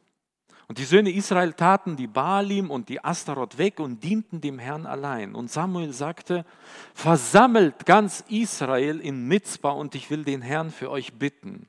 Und 0.67 0.77
die 0.77 0.85
Söhne 0.85 1.11
Israel 1.11 1.53
taten 1.53 1.95
die 1.95 2.07
Baalim 2.07 2.71
und 2.71 2.89
die 2.89 3.03
Astaroth 3.03 3.57
weg 3.57 3.79
und 3.79 4.03
dienten 4.03 4.39
dem 4.39 4.59
Herrn 4.59 4.85
allein. 4.85 5.35
Und 5.35 5.51
Samuel 5.51 5.93
sagte, 5.93 6.45
versammelt 6.93 7.85
ganz 7.85 8.23
Israel 8.29 8.99
in 8.99 9.27
Mitzbah 9.27 9.71
und 9.71 9.95
ich 9.95 10.09
will 10.09 10.23
den 10.23 10.41
Herrn 10.41 10.71
für 10.71 10.89
euch 10.89 11.13
bitten. 11.13 11.67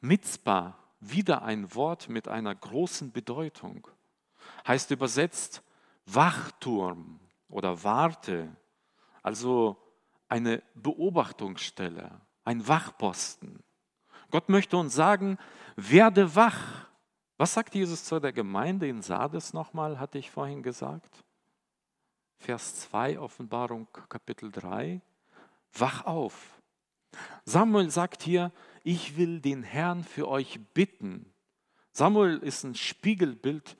Mitzbah, 0.00 0.78
wieder 1.00 1.42
ein 1.42 1.74
Wort 1.74 2.08
mit 2.08 2.28
einer 2.28 2.54
großen 2.54 3.12
Bedeutung, 3.12 3.86
heißt 4.66 4.90
übersetzt 4.90 5.62
Wachturm 6.06 7.20
oder 7.48 7.82
Warte, 7.84 8.54
also 9.22 9.76
eine 10.28 10.62
Beobachtungsstelle, 10.74 12.20
ein 12.44 12.66
Wachposten. 12.66 13.62
Gott 14.34 14.48
möchte 14.48 14.76
uns 14.76 14.96
sagen, 14.96 15.38
werde 15.76 16.34
wach. 16.34 16.88
Was 17.36 17.54
sagt 17.54 17.72
Jesus 17.76 18.02
zu 18.02 18.18
der 18.18 18.32
Gemeinde 18.32 18.88
in 18.88 19.00
Sardes 19.00 19.52
nochmal, 19.52 20.00
hatte 20.00 20.18
ich 20.18 20.32
vorhin 20.32 20.64
gesagt? 20.64 21.22
Vers 22.40 22.74
2, 22.80 23.20
Offenbarung 23.20 23.86
Kapitel 24.08 24.50
3. 24.50 25.00
Wach 25.74 26.04
auf. 26.06 26.60
Samuel 27.44 27.90
sagt 27.90 28.24
hier, 28.24 28.50
ich 28.82 29.16
will 29.16 29.40
den 29.40 29.62
Herrn 29.62 30.02
für 30.02 30.26
euch 30.26 30.58
bitten. 30.74 31.32
Samuel 31.92 32.38
ist 32.38 32.64
ein 32.64 32.74
Spiegelbild 32.74 33.76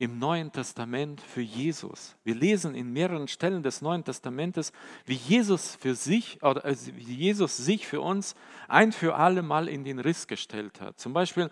im 0.00 0.18
Neuen 0.18 0.50
Testament 0.50 1.20
für 1.20 1.42
Jesus. 1.42 2.16
Wir 2.24 2.34
lesen 2.34 2.74
in 2.74 2.90
mehreren 2.90 3.28
Stellen 3.28 3.62
des 3.62 3.82
Neuen 3.82 4.02
Testamentes, 4.02 4.72
wie 5.04 5.14
Jesus 5.14 5.76
für 5.76 5.94
sich 5.94 6.42
oder 6.42 6.64
also 6.64 6.96
wie 6.96 7.14
Jesus 7.14 7.58
sich 7.58 7.86
für 7.86 8.00
uns 8.00 8.34
ein 8.66 8.92
für 8.92 9.16
alle 9.16 9.42
Mal 9.42 9.68
in 9.68 9.84
den 9.84 9.98
Riss 9.98 10.26
gestellt 10.26 10.80
hat. 10.80 10.98
Zum 10.98 11.12
Beispiel 11.12 11.50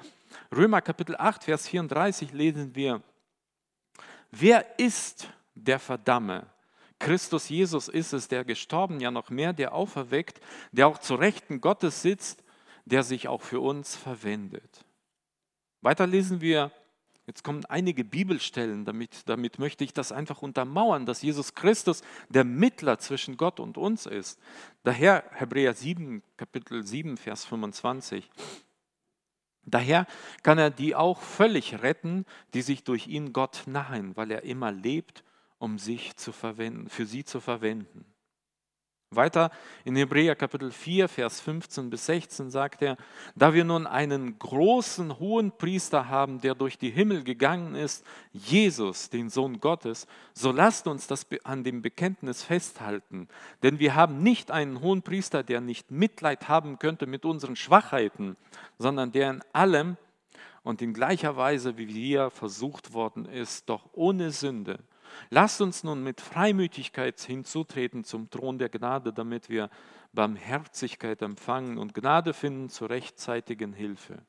Römer 0.51 0.81
Kapitel 0.81 1.15
8, 1.15 1.45
Vers 1.45 1.69
34 1.69 2.33
lesen 2.33 2.75
wir: 2.75 3.03
Wer 4.31 4.79
ist 4.79 5.29
der 5.55 5.79
Verdamme? 5.79 6.47
Christus 6.99 7.51
Jesus 7.51 7.89
ist 7.89 8.15
es, 8.15 8.29
der 8.29 8.47
gestorben, 8.47 8.99
ja 8.99 9.11
noch 9.11 9.29
mehr, 9.29 9.53
der 9.53 9.75
auferweckt, 9.75 10.41
der 10.73 10.87
auch 10.87 10.97
zu 10.97 11.17
Rechten 11.17 11.61
Gottes 11.61 12.01
sitzt, 12.01 12.43
der 12.87 13.03
sich 13.03 13.29
auch 13.29 13.43
für 13.43 13.61
uns 13.61 13.95
verwendet. 13.95 14.87
Weiter 15.83 16.07
lesen 16.07 16.41
wir 16.41 16.73
Jetzt 17.29 17.45
kommen 17.45 17.67
einige 17.67 18.05
Bibelstellen, 18.05 18.87
damit, 18.87 19.29
damit 19.29 19.59
möchte 19.59 19.85
ich 19.85 19.93
das 19.93 20.13
einfach 20.13 20.41
untermauern, 20.41 21.05
dass 21.05 21.21
Jesus 21.21 21.55
Christus 21.55 22.01
der 22.31 22.43
Mittler 22.43 22.99
zwischen 22.99 23.37
Gott 23.37 23.61
und 23.61 23.77
uns 23.77 24.07
ist. 24.07 24.41
Daher 24.83 25.25
Hebräer 25.33 25.75
7, 25.75 26.23
Kapitel 26.39 26.87
7, 26.87 27.19
Vers 27.19 27.45
25. 27.45 28.31
Daher 29.67 30.07
kann 30.43 30.57
er 30.57 30.71
die 30.71 30.97
auch 30.97 31.21
völlig 31.21 31.83
retten, 31.83 32.25
die 32.55 32.63
sich 32.63 32.83
durch 32.83 33.09
ihn 33.09 33.35
Gott 33.35 33.65
nahen, 33.67 34.17
weil 34.17 34.31
er 34.31 34.45
immer 34.45 34.73
lebt, 34.73 35.23
um 35.59 35.79
sich 35.79 36.17
zu 36.17 36.33
verwenden, 36.33 36.89
für 36.89 37.05
sie 37.05 37.25
zu 37.25 37.41
verwenden. 37.41 38.07
Weiter 39.11 39.51
in 39.87 39.97
Hebräer 39.97 40.37
Kapitel 40.37 40.71
4, 40.71 41.09
Vers 41.09 41.41
15 41.41 41.89
bis 41.89 42.05
16 42.05 42.51
sagt 42.51 42.83
er, 42.83 42.99
da 43.35 43.55
wir 43.55 43.65
nun 43.65 43.87
einen 43.87 44.39
großen 44.39 45.19
hohen 45.19 45.51
Priester 45.51 46.11
haben, 46.11 46.43
der 46.43 46.55
durch 46.55 46.77
die 46.77 46.91
Himmel 46.91 47.25
gegangen 47.25 47.75
ist, 47.75 48.05
Jesus, 48.35 49.09
den 49.09 49.31
Sohn 49.31 49.61
Gottes, 49.61 50.07
so 50.35 50.53
lasst 50.53 50.87
uns 50.87 51.07
das 51.07 51.27
an 51.45 51.65
dem 51.65 51.81
Bekenntnis 51.81 52.43
festhalten. 52.43 53.29
Denn 53.63 53.79
wir 53.79 53.95
haben 53.95 54.23
nicht 54.23 54.51
einen 54.51 54.83
hohen 54.83 55.01
Priester, 55.01 55.43
der 55.43 55.63
nicht 55.63 55.91
Mitleid 55.91 56.49
haben 56.49 56.79
könnte 56.79 57.07
mit 57.07 57.25
unseren 57.25 57.57
Schwachheiten, 57.57 58.37
sondern 58.77 59.11
der 59.11 59.31
in 59.31 59.43
allem 59.55 59.97
und 60.65 60.83
in 60.83 60.93
gleicher 60.93 61.35
Weise 61.39 61.79
wie 61.79 61.89
wir 61.89 62.29
versucht 62.29 62.93
worden 62.93 63.25
ist, 63.25 63.71
doch 63.71 63.89
ohne 63.95 64.33
Sünde. 64.33 64.81
Lasst 65.31 65.61
uns 65.61 65.85
nun 65.85 66.03
mit 66.03 66.21
Freimütigkeit 66.21 67.21
hinzutreten 67.21 68.05
zum 68.05 68.31
Thron 68.31 68.59
der 68.59 68.69
Gnade, 68.69 69.13
damit 69.13 69.49
wir 69.49 69.71
Barmherzigkeit 70.13 71.23
empfangen 71.23 71.79
und 71.79 71.95
Gnade 71.95 72.33
finden 72.33 72.69
zur 72.69 72.91
rechtzeitigen 72.91 73.73
Hilfe. 73.73 74.23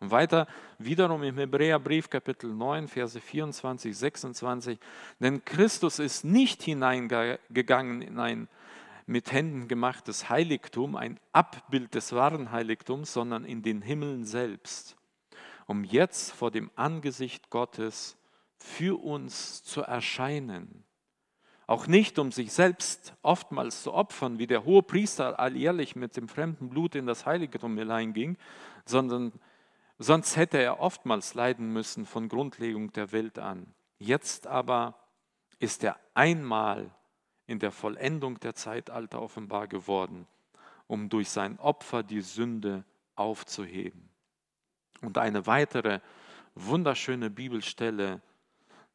Und 0.00 0.10
weiter 0.10 0.48
wiederum 0.78 1.22
im 1.22 1.38
Hebräerbrief 1.38 2.10
Kapitel 2.10 2.52
9, 2.52 2.88
Verse 2.88 3.20
24, 3.20 3.96
26. 3.96 4.78
Denn 5.20 5.44
Christus 5.44 6.00
ist 6.00 6.24
nicht 6.24 6.62
hineingegangen 6.62 8.02
in 8.02 8.18
ein 8.18 8.48
mit 9.06 9.32
Händen 9.32 9.68
gemachtes 9.68 10.28
Heiligtum, 10.28 10.96
ein 10.96 11.20
Abbild 11.32 11.94
des 11.94 12.12
wahren 12.12 12.50
Heiligtums, 12.50 13.12
sondern 13.12 13.44
in 13.44 13.62
den 13.62 13.82
Himmeln 13.82 14.24
selbst, 14.24 14.96
um 15.66 15.84
jetzt 15.84 16.32
vor 16.32 16.50
dem 16.50 16.70
Angesicht 16.76 17.50
Gottes 17.50 18.16
für 18.62 19.02
uns 19.02 19.62
zu 19.64 19.82
erscheinen. 19.82 20.84
Auch 21.66 21.86
nicht, 21.86 22.18
um 22.18 22.32
sich 22.32 22.52
selbst 22.52 23.14
oftmals 23.22 23.82
zu 23.82 23.92
opfern, 23.92 24.38
wie 24.38 24.46
der 24.46 24.64
hohe 24.64 24.82
Priester 24.82 25.38
alljährlich 25.38 25.96
mit 25.96 26.16
dem 26.16 26.28
fremden 26.28 26.68
Blut 26.68 26.94
in 26.94 27.06
das 27.06 27.24
Heiligtum 27.24 27.78
hineinging, 27.78 28.36
sondern 28.84 29.32
sonst 29.98 30.36
hätte 30.36 30.58
er 30.58 30.80
oftmals 30.80 31.34
leiden 31.34 31.72
müssen 31.72 32.04
von 32.04 32.28
Grundlegung 32.28 32.92
der 32.92 33.12
Welt 33.12 33.38
an. 33.38 33.72
Jetzt 33.98 34.46
aber 34.46 34.96
ist 35.60 35.84
er 35.84 35.96
einmal 36.14 36.90
in 37.46 37.58
der 37.58 37.70
Vollendung 37.70 38.40
der 38.40 38.54
Zeitalter 38.54 39.22
offenbar 39.22 39.68
geworden, 39.68 40.26
um 40.86 41.08
durch 41.08 41.30
sein 41.30 41.58
Opfer 41.58 42.02
die 42.02 42.20
Sünde 42.20 42.84
aufzuheben. 43.14 44.10
Und 45.00 45.18
eine 45.18 45.46
weitere 45.46 46.00
wunderschöne 46.54 47.30
Bibelstelle 47.30 48.20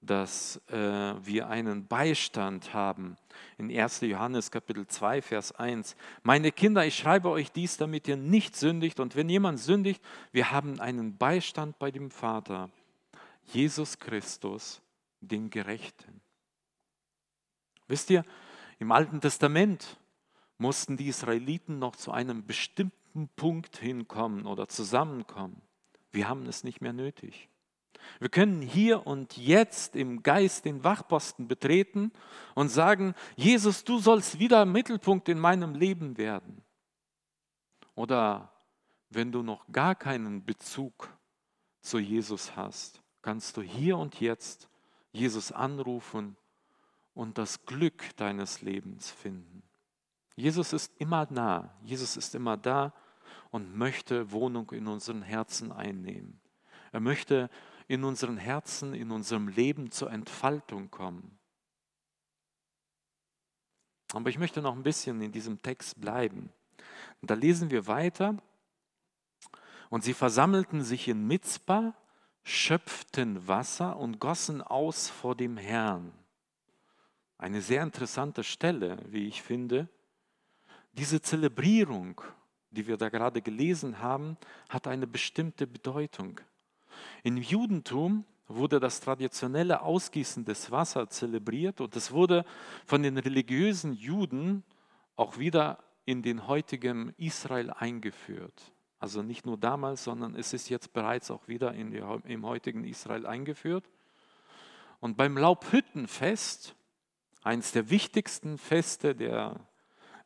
dass 0.02 0.62
äh, 0.68 0.76
wir 0.76 1.48
einen 1.48 1.88
Beistand 1.88 2.74
haben. 2.74 3.18
In 3.58 3.76
1. 3.76 4.02
Johannes 4.02 4.52
Kapitel 4.52 4.88
2, 4.88 5.22
Vers 5.22 5.52
1. 5.54 5.96
Meine 6.24 6.52
Kinder, 6.52 6.86
ich 6.86 6.96
schreibe 6.96 7.30
euch 7.30 7.52
dies, 7.52 7.78
damit 7.78 8.08
ihr 8.08 8.18
nicht 8.18 8.56
sündigt. 8.56 9.00
Und 9.00 9.16
wenn 9.16 9.30
jemand 9.30 9.60
sündigt, 9.60 10.02
wir 10.32 10.52
haben 10.52 10.80
einen 10.80 11.18
Beistand 11.18 11.80
bei 11.80 11.92
dem 11.92 12.12
Vater, 12.12 12.70
Jesus 13.46 13.98
Christus, 14.00 14.82
den 15.22 15.50
Gerechten. 15.50 16.22
Wisst 17.88 18.10
ihr, 18.10 18.24
im 18.80 18.92
Alten 18.92 19.22
Testament 19.22 19.98
mussten 20.58 20.98
die 20.98 21.08
Israeliten 21.08 21.80
noch 21.80 21.96
zu 21.96 22.12
einem 22.12 22.46
bestimmten 22.46 23.30
Punkt 23.36 23.78
hinkommen 23.78 24.46
oder 24.46 24.68
zusammenkommen. 24.68 25.62
Wir 26.12 26.28
haben 26.28 26.46
es 26.46 26.64
nicht 26.64 26.82
mehr 26.82 26.94
nötig. 26.94 27.50
Wir 28.20 28.30
können 28.30 28.62
hier 28.62 29.06
und 29.06 29.38
jetzt 29.38 29.96
im 29.96 30.24
Geist 30.24 30.66
den 30.66 30.84
Wachposten 30.84 31.48
betreten 31.48 32.12
und 32.56 32.70
sagen, 32.70 33.14
Jesus, 33.36 33.84
du 33.84 34.00
sollst 34.00 34.40
wieder 34.40 34.66
Mittelpunkt 34.66 35.30
in 35.30 35.40
meinem 35.40 35.76
Leben 35.76 36.18
werden. 36.18 36.62
Oder 37.96 38.52
wenn 39.10 39.32
du 39.32 39.44
noch 39.44 39.66
gar 39.72 39.96
keinen 39.96 40.46
Bezug 40.46 41.10
zu 41.82 42.00
Jesus 42.00 42.56
hast, 42.56 43.02
kannst 43.22 43.58
du 43.58 43.62
hier 43.62 43.98
und 43.98 44.20
jetzt 44.20 44.70
Jesus 45.12 45.52
anrufen 45.52 46.38
und 47.14 47.38
das 47.38 47.66
Glück 47.66 48.16
deines 48.18 48.62
Lebens 48.62 49.10
finden. 49.10 49.64
Jesus 50.36 50.72
ist 50.72 50.94
immer 51.00 51.28
nah, 51.32 51.74
Jesus 51.82 52.16
ist 52.16 52.36
immer 52.36 52.58
da 52.58 52.94
und 53.50 53.76
möchte 53.76 54.32
Wohnung 54.32 54.70
in 54.72 54.88
unseren 54.88 55.24
Herzen 55.24 55.72
einnehmen. 55.72 56.40
Er 56.92 57.00
möchte 57.00 57.50
in 57.88 58.04
unseren 58.04 58.38
Herzen, 58.38 58.94
in 58.94 59.12
unserem 59.12 59.48
Leben 59.48 59.92
zur 59.92 60.12
Entfaltung 60.12 60.92
kommen. 60.92 61.38
Aber 64.14 64.30
ich 64.30 64.38
möchte 64.38 64.62
noch 64.62 64.76
ein 64.76 64.84
bisschen 64.84 65.22
in 65.22 65.32
diesem 65.32 65.62
Text 65.62 66.00
bleiben. 66.00 66.50
Und 67.22 67.32
da 67.32 67.34
lesen 67.34 67.72
wir 67.72 67.88
weiter. 67.88 68.38
Und 69.90 70.04
sie 70.04 70.14
versammelten 70.14 70.84
sich 70.84 71.08
in 71.08 71.28
Mitzbah, 71.28 71.94
schöpften 72.44 73.48
Wasser 73.48 73.98
und 73.98 74.20
gossen 74.20 74.62
aus 74.62 75.10
vor 75.10 75.36
dem 75.36 75.58
Herrn. 75.58 76.14
Eine 77.38 77.62
sehr 77.62 77.84
interessante 77.84 78.44
Stelle, 78.44 78.98
wie 79.08 79.28
ich 79.28 79.44
finde. 79.44 79.90
Diese 80.94 81.22
Zelebrierung, 81.22 82.22
die 82.72 82.88
wir 82.88 82.98
da 82.98 83.10
gerade 83.10 83.42
gelesen 83.42 84.00
haben, 84.00 84.38
hat 84.70 84.88
eine 84.88 85.08
bestimmte 85.08 85.68
Bedeutung. 85.68 86.42
Im 87.24 87.38
Judentum 87.38 88.26
wurde 88.48 88.80
das 88.80 89.00
traditionelle 89.02 89.82
Ausgießen 89.82 90.46
des 90.46 90.72
Wassers 90.72 91.10
zelebriert 91.10 91.82
und 91.82 91.96
es 91.96 92.12
wurde 92.12 92.46
von 92.86 93.04
den 93.04 93.18
religiösen 93.18 93.94
Juden 93.94 94.64
auch 95.16 95.38
wieder 95.38 95.84
in 96.06 96.22
den 96.22 96.48
heutigen 96.48 97.14
Israel 97.18 97.72
eingeführt. 97.72 98.74
Also 99.00 99.22
nicht 99.22 99.46
nur 99.46 99.58
damals, 99.58 100.04
sondern 100.04 100.36
es 100.36 100.54
ist 100.54 100.70
jetzt 100.70 100.94
bereits 100.94 101.30
auch 101.30 101.48
wieder 101.48 101.74
in 101.74 101.92
die, 101.92 102.02
im 102.26 102.46
heutigen 102.46 102.84
Israel 102.86 103.26
eingeführt. 103.26 103.84
Und 105.00 105.18
beim 105.18 105.38
Laubhüttenfest, 105.38 106.76
eines 107.44 107.72
der 107.72 107.90
wichtigsten 107.90 108.58
Feste 108.58 109.14
der 109.14 109.60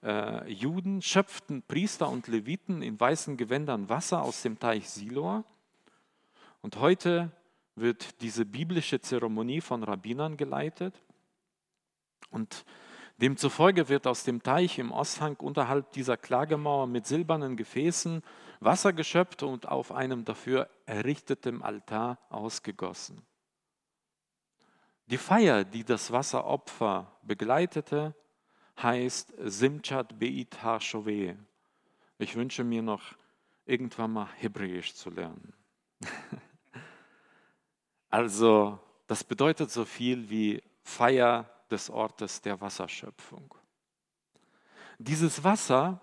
äh, 0.04 0.50
Juden, 0.52 1.02
schöpften 1.02 1.64
Priester 1.64 2.10
und 2.10 2.28
Leviten 2.28 2.82
in 2.82 3.00
weißen 3.00 3.36
Gewändern 3.36 3.90
Wasser 3.90 4.22
aus 4.22 4.42
dem 4.42 4.60
Teich 4.60 4.90
Siloa. 4.90 5.44
Und 6.62 6.78
heute 6.78 7.32
wird 7.76 8.22
diese 8.22 8.46
biblische 8.46 9.02
Zeremonie 9.02 9.62
von 9.62 9.84
Rabbinern 9.84 10.38
geleitet. 10.38 11.02
Und 12.30 12.66
demzufolge 13.18 13.90
wird 13.90 14.08
aus 14.08 14.24
dem 14.24 14.44
Teich 14.44 14.78
im 14.80 14.92
Osthang 14.92 15.36
unterhalb 15.38 15.92
dieser 15.92 16.18
Klagemauer 16.18 16.88
mit 16.88 17.06
silbernen 17.08 17.58
Gefäßen 17.58 18.22
Wasser 18.60 18.94
geschöpft 18.94 19.42
und 19.42 19.68
auf 19.68 19.92
einem 19.92 20.24
dafür 20.24 20.70
errichteten 20.86 21.64
Altar 21.64 22.20
ausgegossen. 22.30 23.26
Die 25.08 25.18
Feier, 25.18 25.66
die 25.66 25.84
das 25.84 26.12
Wasseropfer 26.12 27.12
begleitete, 27.24 28.16
heißt 28.82 29.34
Simchat 29.40 30.20
Beit 30.20 30.62
HaShoveh. 30.62 31.36
Ich 32.20 32.36
wünsche 32.36 32.64
mir 32.64 32.84
noch 32.84 33.16
irgendwann 33.66 34.14
mal 34.14 34.30
Hebräisch 34.38 34.94
zu 34.94 35.10
lernen. 35.10 35.54
Also 38.12 38.78
das 39.08 39.24
bedeutet 39.24 39.72
so 39.72 39.86
viel 39.86 40.30
wie 40.30 40.62
Feier 40.84 41.50
des 41.72 41.90
Ortes 41.90 42.42
der 42.42 42.60
Wasserschöpfung. 42.60 43.56
Dieses 45.00 45.44
Wasser 45.44 46.02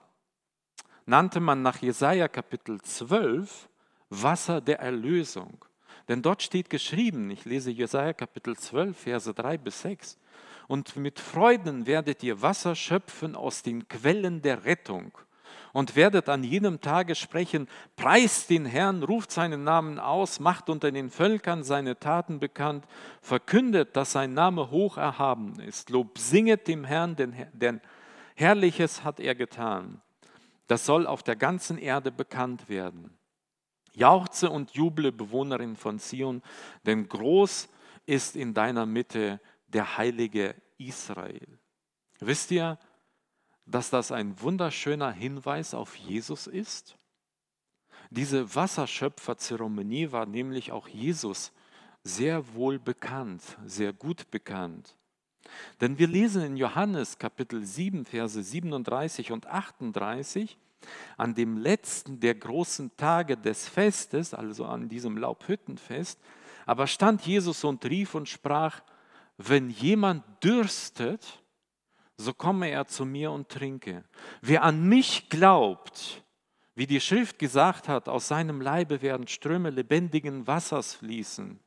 nannte 1.05 1.39
man 1.39 1.63
nach 1.63 1.77
Jesaja 1.81 2.27
Kapitel 2.29 2.81
12 2.81 3.69
Wasser 4.09 4.63
der 4.63 4.81
Erlösung. 4.81 5.65
Denn 6.09 6.23
dort 6.23 6.43
steht 6.43 6.71
geschrieben, 6.71 7.31
ich 7.31 7.45
lese 7.45 7.71
Jesaja 7.71 8.15
Kapitel 8.15 8.57
12, 8.57 8.97
Verse 8.97 9.35
3 9.35 9.59
bis 9.59 9.83
6, 9.83 10.19
und 10.67 10.97
mit 10.97 11.21
Freuden 11.21 11.87
werdet 11.87 12.23
ihr 12.23 12.41
Wasser 12.41 12.75
schöpfen 12.75 13.37
aus 13.37 13.63
den 13.63 13.87
Quellen 13.89 14.41
der 14.41 14.65
Rettung 14.65 15.13
und 15.73 15.97
werdet 15.97 16.29
an 16.29 16.45
jenem 16.45 16.81
Tage 16.81 17.15
sprechen, 17.15 17.69
preist 17.97 18.51
den 18.51 18.67
Herrn, 18.67 19.03
ruft 19.03 19.31
seinen 19.31 19.65
Namen 19.65 19.99
aus, 19.99 20.41
macht 20.41 20.69
unter 20.69 20.91
den 20.91 21.11
Völkern 21.11 21.65
seine 21.65 21.99
Taten 21.99 22.41
bekannt, 22.41 22.87
verkündet, 23.21 23.97
dass 23.97 24.13
sein 24.13 24.35
Name 24.35 24.71
hoch 24.71 24.97
erhaben 24.97 25.61
ist. 25.61 25.91
Lob 25.91 26.19
singet 26.19 26.69
dem 26.69 26.85
Herrn, 26.85 27.17
denn, 27.17 27.81
Herrliches 28.35 29.05
hat 29.05 29.21
er 29.21 29.35
getan. 29.35 30.01
Das 30.69 30.87
soll 30.87 31.07
auf 31.07 31.23
der 31.23 31.37
ganzen 31.37 31.79
Erde 31.79 32.13
bekannt 32.13 32.69
werden. 32.69 33.19
Jauchze 33.95 34.51
und 34.51 34.73
juble, 34.73 35.11
Bewohnerin 35.11 35.75
von 35.75 35.99
Zion, 35.99 36.43
denn 36.87 37.09
groß 37.09 37.69
ist 38.07 38.37
in 38.37 38.55
deiner 38.55 38.87
Mitte 38.87 39.41
der 39.67 39.97
Heilige 39.99 40.55
Israel. 40.79 41.59
Wisst 42.21 42.51
ihr, 42.51 42.79
dass 43.71 43.91
das 43.91 44.13
ein 44.13 44.41
wunderschöner 44.41 45.13
Hinweis 45.13 45.75
auf 45.75 45.95
Jesus 45.97 46.47
ist? 46.47 46.97
Diese 48.11 48.55
Wasserschöpferzeremonie 48.55 50.13
war 50.13 50.27
nämlich 50.27 50.73
auch 50.73 50.89
Jesus 50.89 51.53
sehr 52.03 52.55
wohl 52.55 52.79
bekannt, 52.79 53.43
sehr 53.67 53.93
gut 53.93 54.31
bekannt. 54.31 54.97
Denn 55.81 55.99
wir 55.99 56.07
lesen 56.07 56.43
in 56.43 56.57
Johannes 56.57 57.19
Kapitel 57.19 57.65
7, 57.65 58.05
Verse 58.05 58.43
37 58.43 59.33
und 59.33 59.47
38, 59.47 60.59
an 61.17 61.35
dem 61.35 61.59
letzten 61.59 62.21
der 62.21 62.35
großen 62.35 62.97
Tage 62.97 63.37
des 63.37 63.69
Festes, 63.69 64.33
also 64.33 64.65
an 64.65 64.89
diesem 64.89 65.17
Laubhüttenfest, 65.17 66.19
aber 66.67 66.87
stand 66.87 67.23
Jesus 67.23 67.65
und 67.65 67.85
rief 67.85 68.15
und 68.15 68.29
sprach, 68.29 68.83
wenn 69.37 69.71
jemand 69.71 70.23
dürstet, 70.43 71.43
so 72.19 72.35
komme 72.35 72.69
er 72.69 72.87
zu 72.87 73.07
mir 73.07 73.31
und 73.31 73.49
trinke. 73.49 74.05
Wer 74.43 74.65
an 74.65 74.87
mich 74.89 75.31
glaubt, 75.31 76.25
wie 76.75 76.87
die 76.87 77.01
Schrift 77.01 77.39
gesagt 77.39 77.89
hat, 77.89 78.09
aus 78.09 78.29
seinem 78.29 78.61
Leibe 78.61 79.01
werden 79.03 79.27
Ströme 79.29 79.71
lebendigen 79.71 80.47
Wassers 80.47 80.95
fließen. 80.95 81.59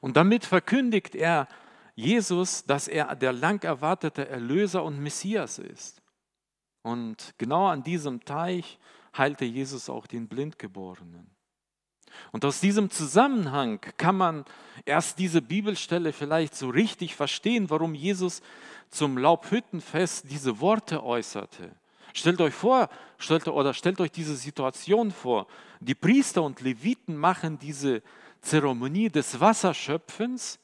Und 0.00 0.16
damit 0.16 0.44
verkündigt 0.44 1.14
er 1.14 1.48
Jesus, 1.94 2.64
dass 2.64 2.88
er 2.88 3.14
der 3.16 3.32
lang 3.32 3.62
erwartete 3.64 4.28
Erlöser 4.28 4.84
und 4.84 5.00
Messias 5.00 5.58
ist. 5.58 6.02
Und 6.82 7.34
genau 7.38 7.66
an 7.66 7.82
diesem 7.82 8.24
Teich 8.24 8.78
heilte 9.16 9.44
Jesus 9.44 9.88
auch 9.88 10.06
den 10.06 10.28
Blindgeborenen. 10.28 11.35
Und 12.32 12.44
aus 12.44 12.60
diesem 12.60 12.90
Zusammenhang 12.90 13.80
kann 13.96 14.16
man 14.16 14.44
erst 14.84 15.18
diese 15.18 15.42
Bibelstelle 15.42 16.12
vielleicht 16.12 16.54
so 16.54 16.68
richtig 16.68 17.14
verstehen, 17.14 17.70
warum 17.70 17.94
Jesus 17.94 18.42
zum 18.90 19.18
Laubhüttenfest 19.18 20.30
diese 20.30 20.60
Worte 20.60 21.02
äußerte. 21.02 21.74
Stellt 22.14 22.40
euch 22.40 22.54
vor, 22.54 22.88
stellt, 23.18 23.46
oder 23.46 23.74
stellt 23.74 24.00
euch 24.00 24.10
diese 24.10 24.36
Situation 24.36 25.10
vor. 25.10 25.46
Die 25.80 25.94
Priester 25.94 26.42
und 26.42 26.60
Leviten 26.60 27.16
machen 27.16 27.58
diese 27.58 28.02
Zeremonie 28.40 29.10
des 29.10 29.38
Wasserschöpfens 29.38 30.58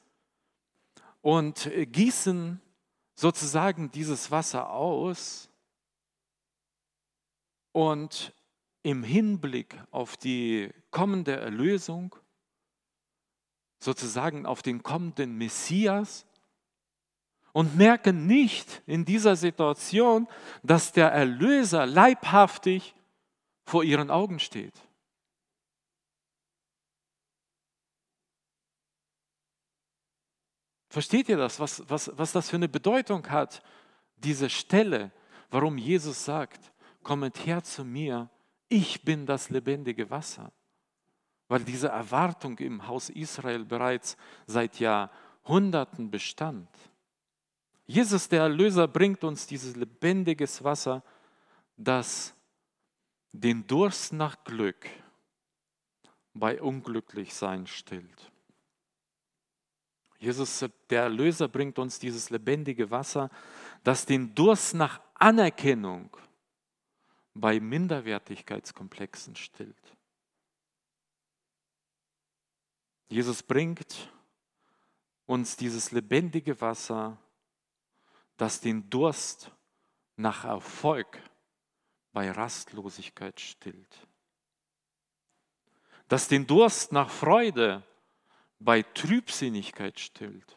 und 1.21 1.71
gießen 1.93 2.61
sozusagen 3.15 3.91
dieses 3.91 4.31
Wasser 4.31 4.71
aus. 4.71 5.49
Und 7.73 8.33
im 8.83 9.03
Hinblick 9.03 9.77
auf 9.91 10.17
die 10.17 10.71
kommende 10.91 11.37
Erlösung, 11.37 12.15
sozusagen 13.79 14.47
auf 14.47 14.63
den 14.63 14.83
kommenden 14.83 15.37
Messias, 15.39 16.27
und 17.53 17.77
merken 17.77 18.27
nicht 18.27 18.83
in 18.87 19.05
dieser 19.05 19.37
Situation, 19.37 20.27
dass 20.63 20.93
der 20.93 21.13
Erlöser 21.13 21.85
leibhaftig 21.85 22.95
vor 23.65 23.85
ihren 23.85 24.11
Augen 24.11 24.39
steht. 24.39 24.75
Versteht 30.89 31.29
ihr 31.29 31.37
das, 31.37 31.59
was, 31.61 31.89
was, 31.89 32.11
was 32.17 32.33
das 32.33 32.51
für 32.51 32.57
eine 32.57 32.69
Bedeutung 32.69 33.29
hat, 33.31 33.63
diese 34.17 34.51
Stelle, 34.51 35.11
warum 35.51 35.79
Jesus 35.79 36.25
sagt, 36.25 36.73
kommet 37.03 37.47
her 37.47 37.63
zu 37.63 37.85
mir, 37.85 38.31
ich 38.73 39.05
bin 39.05 39.27
das 39.27 39.51
lebendige 39.51 40.11
Wasser. 40.11 40.51
Weil 41.49 41.65
diese 41.65 41.89
Erwartung 41.89 42.59
im 42.59 42.87
Haus 42.87 43.11
Israel 43.11 43.65
bereits 43.65 44.17
seit 44.47 44.81
Jahrhunderten 44.81 46.11
bestand. 46.11 46.69
Jesus, 47.85 48.29
der 48.29 48.43
Erlöser, 48.43 48.89
bringt 48.89 49.23
uns 49.25 49.47
dieses 49.47 49.77
lebendiges 49.77 50.65
Wasser, 50.65 51.03
das 51.77 52.35
den 53.33 53.67
Durst 53.67 54.15
nach 54.15 54.43
Glück 54.45 54.89
bei 56.33 56.61
Unglücklichsein 56.63 57.67
stillt. 57.67 58.33
Jesus, 60.19 60.65
der 60.89 61.03
Erlöser, 61.03 61.49
bringt 61.49 61.79
uns 61.79 61.99
dieses 61.99 62.31
lebendige 62.31 62.91
Wasser, 62.91 63.29
das 63.83 64.07
den 64.07 64.35
Durst 64.35 64.75
nach 64.75 65.01
Anerkennung 65.15 66.17
bei 67.35 67.61
Minderwertigkeitskomplexen 67.61 69.37
stillt. 69.37 69.97
Jesus 73.09 73.43
bringt 73.43 74.11
uns 75.27 75.57
dieses 75.57 75.93
lebendige 75.93 76.61
Wasser, 76.61 77.19
das 78.37 78.61
den 78.61 78.89
Durst 78.91 79.51
nach 80.17 80.45
Erfolg 80.45 81.19
bei 82.13 82.31
Rastlosigkeit 82.31 83.41
stillt, 83.41 84.07
das 86.09 86.29
den 86.29 86.47
Durst 86.47 86.93
nach 86.93 87.11
Freude 87.11 87.83
bei 88.59 88.83
Trübsinnigkeit 88.83 89.99
stillt, 89.99 90.57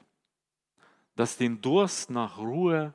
das 1.16 1.38
den 1.38 1.62
Durst 1.62 2.10
nach 2.10 2.38
Ruhe 2.38 2.94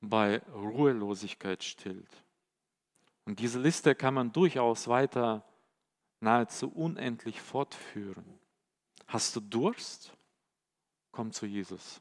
bei 0.00 0.38
Ruhelosigkeit 0.52 1.62
stillt. 1.62 2.23
Und 3.24 3.38
diese 3.38 3.58
Liste 3.58 3.94
kann 3.94 4.14
man 4.14 4.32
durchaus 4.32 4.88
weiter 4.88 5.44
nahezu 6.20 6.68
unendlich 6.68 7.40
fortführen. 7.40 8.38
Hast 9.06 9.36
du 9.36 9.40
Durst? 9.40 10.16
Komm 11.12 11.32
zu 11.32 11.46
Jesus. 11.46 12.00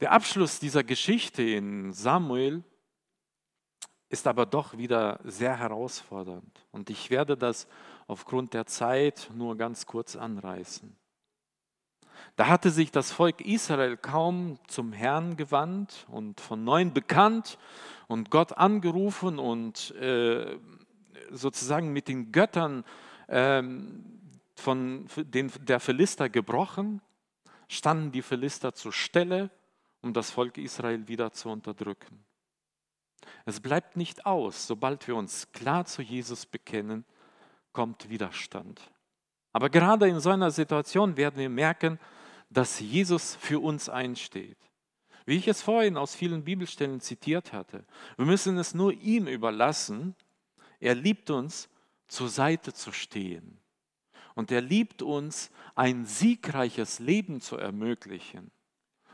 Der 0.00 0.10
Abschluss 0.12 0.58
dieser 0.58 0.82
Geschichte 0.82 1.42
in 1.42 1.92
Samuel 1.92 2.64
ist 4.08 4.26
aber 4.26 4.44
doch 4.46 4.76
wieder 4.76 5.20
sehr 5.24 5.56
herausfordernd. 5.56 6.66
Und 6.72 6.90
ich 6.90 7.08
werde 7.10 7.36
das 7.36 7.68
aufgrund 8.08 8.52
der 8.52 8.66
Zeit 8.66 9.30
nur 9.34 9.56
ganz 9.56 9.86
kurz 9.86 10.16
anreißen. 10.16 10.96
Da 12.36 12.48
hatte 12.48 12.70
sich 12.70 12.90
das 12.90 13.12
Volk 13.12 13.40
Israel 13.40 13.96
kaum 13.96 14.58
zum 14.66 14.92
Herrn 14.92 15.36
gewandt 15.36 16.06
und 16.08 16.40
von 16.40 16.64
neuem 16.64 16.92
bekannt 16.92 17.58
und 18.12 18.30
Gott 18.30 18.52
angerufen 18.52 19.38
und 19.38 19.90
äh, 19.96 20.58
sozusagen 21.30 21.92
mit 21.92 22.08
den 22.08 22.30
Göttern 22.30 22.84
äh, 23.26 23.62
von 24.54 25.06
den, 25.16 25.50
der 25.60 25.80
Philister 25.80 26.28
gebrochen, 26.28 27.00
standen 27.68 28.12
die 28.12 28.22
Philister 28.22 28.74
zur 28.74 28.92
Stelle, 28.92 29.50
um 30.02 30.12
das 30.12 30.30
Volk 30.30 30.58
Israel 30.58 31.08
wieder 31.08 31.32
zu 31.32 31.48
unterdrücken. 31.48 32.24
Es 33.46 33.60
bleibt 33.60 33.96
nicht 33.96 34.26
aus, 34.26 34.66
sobald 34.66 35.08
wir 35.08 35.16
uns 35.16 35.50
klar 35.52 35.86
zu 35.86 36.02
Jesus 36.02 36.44
bekennen, 36.44 37.04
kommt 37.72 38.10
Widerstand. 38.10 38.80
Aber 39.52 39.70
gerade 39.70 40.08
in 40.08 40.20
so 40.20 40.30
einer 40.30 40.50
Situation 40.50 41.16
werden 41.16 41.36
wir 41.36 41.48
merken, 41.48 41.98
dass 42.50 42.80
Jesus 42.80 43.34
für 43.36 43.60
uns 43.60 43.88
einsteht. 43.88 44.58
Wie 45.24 45.36
ich 45.36 45.48
es 45.48 45.62
vorhin 45.62 45.96
aus 45.96 46.14
vielen 46.14 46.44
Bibelstellen 46.44 47.00
zitiert 47.00 47.52
hatte. 47.52 47.84
Wir 48.16 48.26
müssen 48.26 48.58
es 48.58 48.74
nur 48.74 48.92
ihm 48.92 49.26
überlassen. 49.26 50.14
Er 50.80 50.94
liebt 50.94 51.30
uns, 51.30 51.68
zur 52.08 52.28
Seite 52.28 52.72
zu 52.72 52.92
stehen. 52.92 53.58
Und 54.34 54.50
er 54.50 54.60
liebt 54.60 55.02
uns, 55.02 55.50
ein 55.74 56.04
siegreiches 56.04 56.98
Leben 56.98 57.40
zu 57.40 57.56
ermöglichen. 57.56 58.50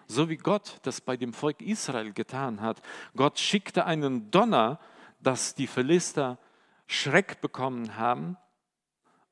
So 0.07 0.29
wie 0.29 0.37
Gott 0.37 0.79
das 0.83 1.01
bei 1.01 1.17
dem 1.17 1.33
Volk 1.33 1.61
Israel 1.61 2.13
getan 2.13 2.61
hat. 2.61 2.81
Gott 3.15 3.39
schickte 3.39 3.85
einen 3.85 4.31
Donner, 4.31 4.81
dass 5.21 5.55
die 5.55 5.67
Philister 5.67 6.39
Schreck 6.87 7.41
bekommen 7.41 7.97
haben 7.97 8.37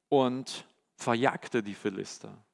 und 0.09 0.67
verjagte 0.97 1.63
die 1.63 1.75
Philister. 1.75 2.46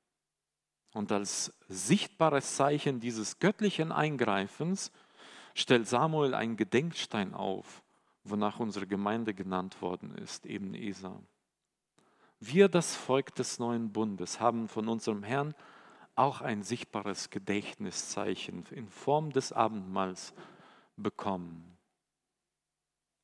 Und 0.92 1.10
als 1.10 1.52
sichtbares 1.68 2.56
Zeichen 2.56 3.00
dieses 3.00 3.38
göttlichen 3.38 3.92
Eingreifens 3.92 4.92
stellt 5.54 5.88
Samuel 5.88 6.34
einen 6.34 6.56
Gedenkstein 6.56 7.34
auf, 7.34 7.82
wonach 8.24 8.60
unsere 8.60 8.86
Gemeinde 8.86 9.34
genannt 9.34 9.80
worden 9.80 10.14
ist, 10.16 10.46
eben 10.46 10.74
Esa. 10.74 11.20
Wir, 12.40 12.68
das 12.68 12.96
Volk 12.96 13.34
des 13.36 13.58
neuen 13.58 13.92
Bundes, 13.92 14.40
haben 14.40 14.68
von 14.68 14.88
unserem 14.88 15.22
Herrn 15.22 15.54
auch 16.14 16.40
ein 16.40 16.62
sichtbares 16.62 17.30
Gedächtniszeichen 17.30 18.66
in 18.70 18.88
Form 18.88 19.32
des 19.32 19.52
Abendmahls 19.52 20.34
bekommen 20.96 21.78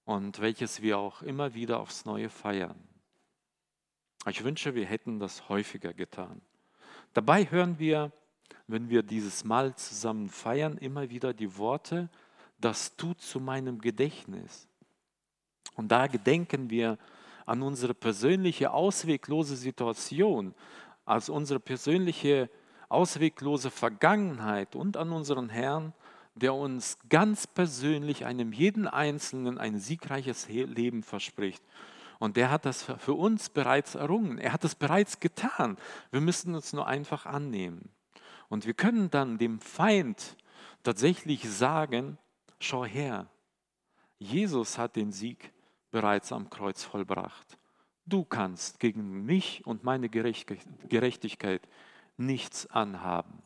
und 0.05 0.41
welches 0.41 0.81
wir 0.81 0.99
auch 0.99 1.21
immer 1.21 1.53
wieder 1.53 1.81
aufs 1.81 2.07
Neue 2.07 2.31
feiern. 2.31 2.79
Ich 4.27 4.43
wünsche, 4.43 4.75
wir 4.75 4.87
hätten 4.87 5.19
das 5.19 5.49
häufiger 5.49 5.93
getan. 5.93 6.41
Dabei 7.15 7.51
hören 7.51 7.79
wir, 7.79 8.13
wenn 8.67 8.91
wir 8.91 9.03
dieses 9.03 9.45
Mahl 9.45 9.75
zusammen 9.75 10.29
feiern, 10.29 10.77
immer 10.79 11.11
wieder 11.11 11.33
die 11.33 11.57
Worte, 11.57 12.09
das 12.61 12.97
tut 12.97 13.21
zu 13.21 13.41
meinem 13.41 13.81
Gedächtnis. 13.81 14.69
Und 15.75 15.89
da 15.89 16.07
gedenken 16.07 16.71
wir 16.71 16.99
an 17.47 17.63
unsere 17.63 17.95
persönliche 17.95 18.73
ausweglose 18.73 19.57
Situation, 19.57 20.55
als 21.05 21.29
unsere 21.29 21.61
persönliche 21.61 22.51
ausweglose 22.89 23.71
Vergangenheit 23.71 24.77
und 24.77 24.97
an 24.97 25.13
unseren 25.13 25.49
Herrn, 25.49 25.95
der 26.35 26.55
uns 26.55 26.99
ganz 27.09 27.47
persönlich 27.47 28.25
einem 28.25 28.53
jeden 28.53 28.87
Einzelnen 28.87 29.59
ein 29.59 29.79
siegreiches 29.79 30.49
Leben 30.49 31.03
verspricht. 31.03 31.63
Und 32.19 32.37
der 32.37 32.51
hat 32.51 32.65
das 32.65 32.83
für 32.83 33.15
uns 33.15 33.49
bereits 33.49 33.95
errungen. 33.95 34.39
Er 34.39 34.53
hat 34.53 34.65
es 34.65 34.75
bereits 34.75 35.21
getan. 35.21 35.77
Wir 36.11 36.21
müssen 36.21 36.55
uns 36.55 36.73
nur 36.73 36.87
einfach 36.87 37.27
annehmen. 37.27 37.91
Und 38.49 38.67
wir 38.67 38.75
können 38.75 39.11
dann 39.11 39.39
dem 39.39 39.61
Feind 39.61 40.37
tatsächlich 40.83 41.49
sagen, 41.49 42.19
schau 42.59 42.85
her, 42.85 43.29
Jesus 44.19 44.79
hat 44.79 44.97
den 44.97 45.13
Sieg 45.13 45.53
bereits 45.91 46.33
am 46.33 46.51
Kreuz 46.51 46.83
vollbracht. 46.83 47.59
Du 48.05 48.25
kannst 48.25 48.81
gegen 48.81 49.25
mich 49.25 49.65
und 49.67 49.85
meine 49.85 50.09
Gerechtigkeit 50.09 51.69
nichts 52.17 52.67
anhaben. 52.67 53.43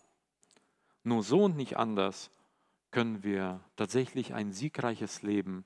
Nur 1.02 1.22
so 1.22 1.44
und 1.44 1.56
nicht 1.56 1.76
anders 1.76 2.30
können 2.90 3.22
wir 3.24 3.60
tatsächlich 3.76 4.34
ein 4.34 4.52
siegreiches 4.52 5.22
Leben 5.22 5.64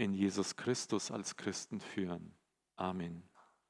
in 0.00 0.14
Jesus 0.14 0.56
Christus 0.56 1.10
als 1.10 1.36
Christen 1.36 1.78
führen. 1.78 2.34
Amen. 2.76 3.29